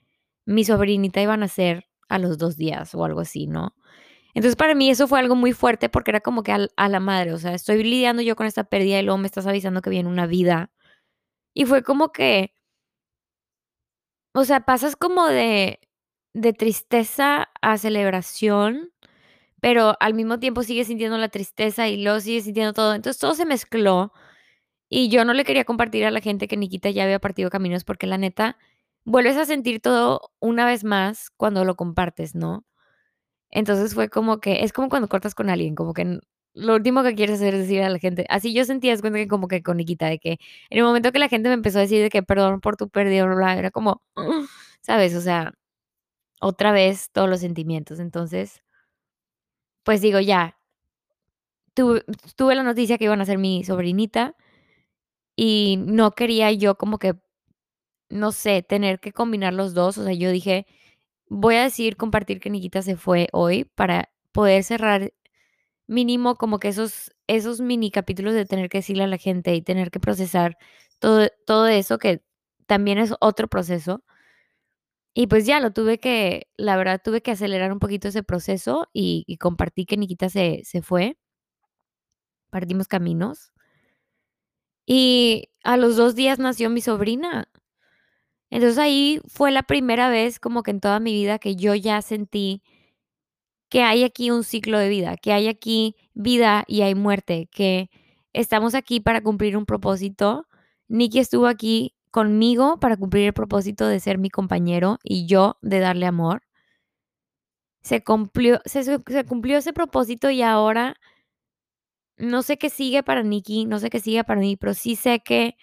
[0.46, 3.76] mi sobrinita iba a nacer a los dos días o algo así, ¿no?
[4.34, 7.34] Entonces para mí eso fue algo muy fuerte porque era como que a, la madre,
[7.34, 10.10] o sea, estoy lidiando yo con esta pérdida y luego me estás avisando que viene
[10.10, 10.72] una vida.
[11.54, 12.54] Y fue como que,
[14.34, 15.80] o sea, pasas como de,
[16.34, 18.92] de tristeza a celebración,
[19.62, 22.94] pero al mismo tiempo sigues sintiendo la tristeza y luego sigues sintiendo todo.
[22.96, 24.14] Entonces todo se mezcló
[24.90, 27.84] y yo no le quería compartir a la gente que Nikita ya había partido caminos
[27.84, 28.58] porque la neta,
[29.06, 32.66] vuelves a sentir todo una vez más cuando lo compartes, ¿no?
[33.52, 36.20] Entonces fue como que, es como cuando cortas con alguien, como que
[36.54, 38.26] lo último que quieres hacer es decir a la gente.
[38.30, 40.32] Así yo sentía, es que como que con Nikita, de que
[40.70, 42.90] en el momento que la gente me empezó a decir de que perdón por tu
[42.90, 44.02] pérdida, bla, bla, era como,
[44.82, 45.16] ¿sabes?
[45.16, 45.54] O sea,
[46.42, 48.00] otra vez todos los sentimientos.
[48.00, 48.62] Entonces,
[49.84, 50.58] pues digo, ya,
[51.74, 52.04] tuve,
[52.36, 54.36] tuve la noticia que iban a ser mi sobrinita
[55.36, 57.16] y no quería yo como que,
[58.10, 59.98] no sé, tener que combinar los dos.
[59.98, 60.68] O sea, yo dije,
[61.30, 65.14] voy a decidir compartir que Nikita se fue hoy para poder cerrar
[65.88, 69.62] mínimo como que esos, esos mini capítulos de tener que decirle a la gente y
[69.62, 70.58] tener que procesar
[71.00, 72.24] todo, todo eso que
[72.68, 74.04] también es otro proceso.
[75.14, 78.88] Y pues ya lo tuve que, la verdad, tuve que acelerar un poquito ese proceso
[78.94, 81.18] y, y compartí que Nikita se, se fue,
[82.52, 83.52] partimos caminos.
[84.86, 87.49] Y a los dos días nació mi sobrina.
[88.50, 92.02] Entonces ahí fue la primera vez como que en toda mi vida que yo ya
[92.02, 92.64] sentí
[93.70, 97.90] que hay aquí un ciclo de vida, que hay aquí vida y hay muerte, que
[98.34, 100.48] estamos aquí para cumplir un propósito.
[100.88, 105.80] Nikki estuvo aquí conmigo para cumplir el propósito de ser mi compañero y yo de
[105.80, 106.44] darle amor.
[107.82, 110.96] Se cumplió, se, cumplió ese propósito y ahora
[112.18, 115.22] no sé qué sigue para Nikki, no sé qué sigue para mí, pero sí sé
[115.22, 115.56] que,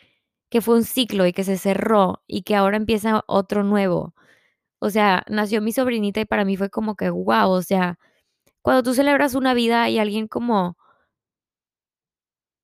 [0.57, 4.15] que fue un ciclo y que se cerró y que ahora empieza otro nuevo.
[4.81, 7.99] O sea, nació mi sobrinita y para mí fue como que, wow, o sea,
[8.63, 10.79] cuando tú celebras una vida y alguien como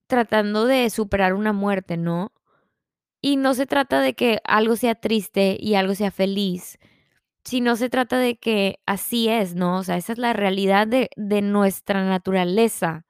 [0.07, 2.31] tratando de superar una muerte, ¿no?
[3.21, 6.79] Y no se trata de que algo sea triste y algo sea feliz,
[7.45, 9.77] sino se trata de que así es, ¿no?
[9.79, 13.05] O sea, esa es la realidad de, de nuestra naturaleza,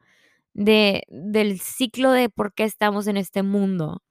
[0.53, 4.03] de, del ciclo de por qué estamos en este mundo.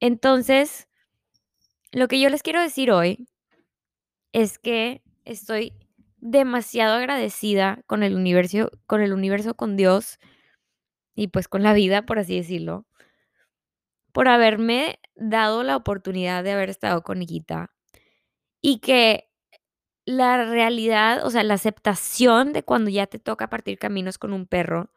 [0.00, 0.88] Entonces,
[1.92, 3.28] lo que yo les quiero decir hoy
[4.32, 5.72] es que estoy
[6.18, 10.18] demasiado agradecida con el universo, con el universo, con Dios
[11.14, 12.86] y pues con la vida, por así decirlo,
[14.12, 17.70] por haberme dado la oportunidad de haber estado con Nikita
[18.60, 19.30] y que
[20.06, 24.46] la realidad, o sea, la aceptación de cuando ya te toca partir caminos con un
[24.46, 24.90] perro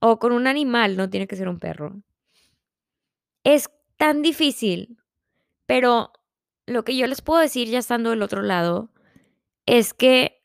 [0.00, 2.02] o con un animal, no tiene que ser un perro,
[3.44, 3.70] es
[4.00, 4.96] tan difícil,
[5.66, 6.10] pero
[6.64, 8.90] lo que yo les puedo decir ya estando del otro lado
[9.66, 10.42] es que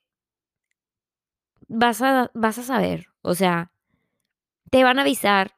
[1.70, 3.72] vas a, vas a saber, o sea,
[4.72, 5.56] te van a avisar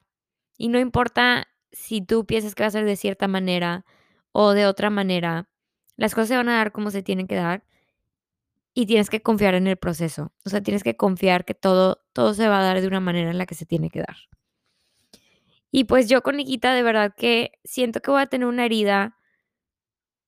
[0.59, 3.83] y no importa si tú piensas que va a ser de cierta manera
[4.31, 5.49] o de otra manera,
[5.95, 7.63] las cosas se van a dar como se tienen que dar
[8.75, 10.33] y tienes que confiar en el proceso.
[10.45, 13.31] O sea, tienes que confiar que todo, todo se va a dar de una manera
[13.31, 14.17] en la que se tiene que dar.
[15.71, 19.17] Y pues yo con Nikita de verdad que siento que voy a tener una herida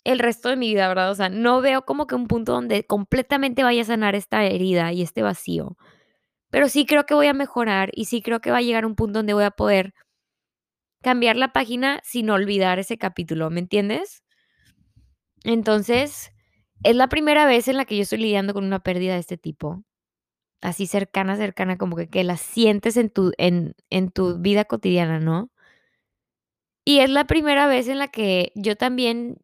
[0.04, 1.12] el resto de mi vida, ¿verdad?
[1.12, 4.92] O sea, no veo como que un punto donde completamente vaya a sanar esta herida
[4.94, 5.78] y este vacío.
[6.52, 8.96] Pero sí creo que voy a mejorar y sí creo que va a llegar un
[8.96, 9.94] punto donde voy a poder
[11.02, 14.24] cambiar la página sin olvidar ese capítulo, ¿me entiendes?
[15.44, 16.32] Entonces,
[16.84, 19.38] es la primera vez en la que yo estoy lidiando con una pérdida de este
[19.38, 19.84] tipo.
[20.62, 25.50] Así cercana, cercana, como que, la sientes en tu, en, en tu vida cotidiana, ¿no?
[26.86, 29.38] Y es la primera vez en la que yo también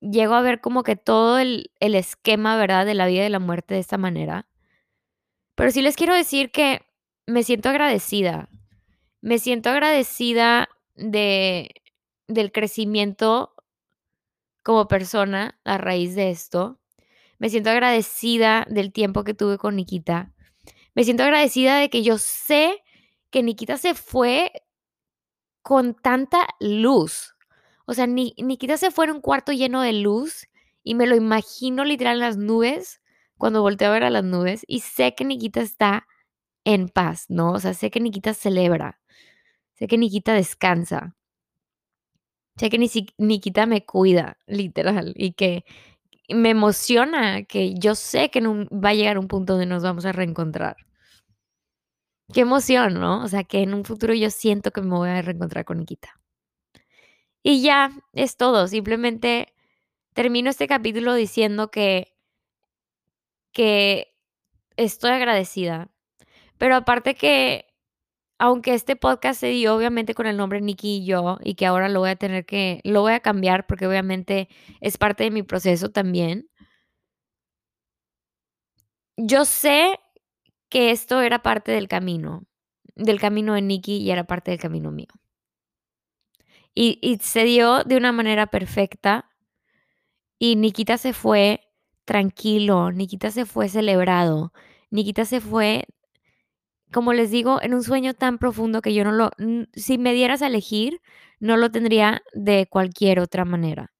[0.00, 2.86] llego a ver como que todo el, el esquema, ¿verdad?
[2.86, 4.46] De la vida y de la muerte de esta manera.
[5.54, 6.82] Pero sí les quiero decir que
[7.26, 8.48] me siento agradecida.
[9.20, 11.70] Me siento agradecida de,
[12.28, 13.54] del crecimiento
[14.62, 16.78] como persona a raíz de esto.
[17.38, 20.33] Me siento agradecida del tiempo que tuve con Nikita.
[20.94, 22.82] Me siento agradecida de que yo sé
[23.30, 24.52] que Nikita se fue
[25.62, 27.34] con tanta luz.
[27.86, 30.46] O sea, ni Nikita se fue en un cuarto lleno de luz
[30.82, 33.00] y me lo imagino literal en las nubes
[33.38, 36.06] cuando volteo a ver a las nubes y sé que Nikita está
[36.64, 37.52] en paz, ¿no?
[37.52, 39.00] O sea, sé que Nikita celebra,
[39.74, 41.16] sé que Nikita descansa,
[42.56, 42.78] sé que
[43.18, 45.64] Nikita me cuida, literal, y que
[46.28, 50.12] me emociona que yo sé que va a llegar un punto donde nos vamos a
[50.12, 50.76] reencontrar.
[52.32, 53.22] Qué emoción, ¿no?
[53.22, 56.20] O sea, que en un futuro yo siento que me voy a reencontrar con Nikita.
[57.42, 58.66] Y ya, es todo.
[58.68, 59.54] Simplemente
[60.14, 62.16] termino este capítulo diciendo que,
[63.52, 64.14] que
[64.76, 65.90] estoy agradecida.
[66.58, 67.66] Pero aparte que,
[68.38, 71.88] aunque este podcast se dio obviamente con el nombre Nikki y yo, y que ahora
[71.88, 74.48] lo voy a tener que, lo voy a cambiar porque obviamente
[74.80, 76.48] es parte de mi proceso también.
[79.16, 79.98] Yo sé
[80.68, 82.44] que esto era parte del camino,
[82.96, 85.08] del camino de Nikki y era parte del camino mío.
[86.74, 89.30] Y, y se dio de una manera perfecta
[90.38, 91.60] y Nikita se fue
[92.04, 94.52] tranquilo, Nikita se fue celebrado,
[94.90, 95.86] Nikita se fue,
[96.94, 99.32] como les digo, en un sueño tan profundo que yo no lo,
[99.74, 101.02] si me dieras a elegir,
[101.40, 103.92] no lo tendría de cualquier otra manera.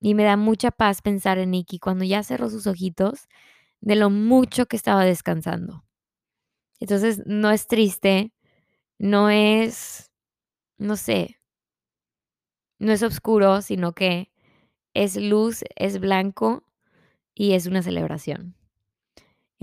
[0.00, 3.26] Y me da mucha paz pensar en Nikki cuando ya cerró sus ojitos
[3.80, 5.84] de lo mucho que estaba descansando.
[6.78, 8.32] Entonces, no es triste,
[8.98, 10.12] no es,
[10.78, 11.40] no sé,
[12.78, 14.30] no es oscuro, sino que
[14.94, 16.62] es luz, es blanco
[17.34, 18.54] y es una celebración.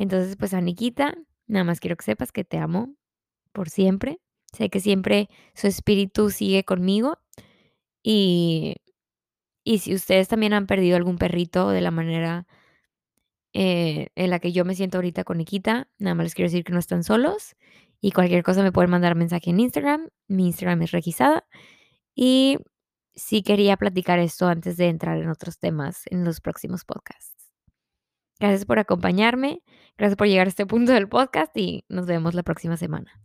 [0.01, 2.95] Entonces, pues, Aniquita, nada más quiero que sepas que te amo
[3.53, 4.19] por siempre.
[4.51, 7.19] Sé que siempre su espíritu sigue conmigo
[8.03, 8.77] y,
[9.63, 12.47] y si ustedes también han perdido algún perrito de la manera
[13.53, 15.87] eh, en la que yo me siento ahorita con Nikita.
[15.99, 17.55] Nada más les quiero decir que no están solos.
[18.01, 20.09] Y cualquier cosa me pueden mandar mensaje en Instagram.
[20.27, 21.45] Mi Instagram es requisada.
[22.15, 22.57] Y
[23.15, 27.30] sí quería platicar esto antes de entrar en otros temas en los próximos podcasts.
[28.41, 29.61] Gracias por acompañarme.
[29.99, 33.21] Gracias por llegar a este punto del podcast y nos vemos la próxima semana.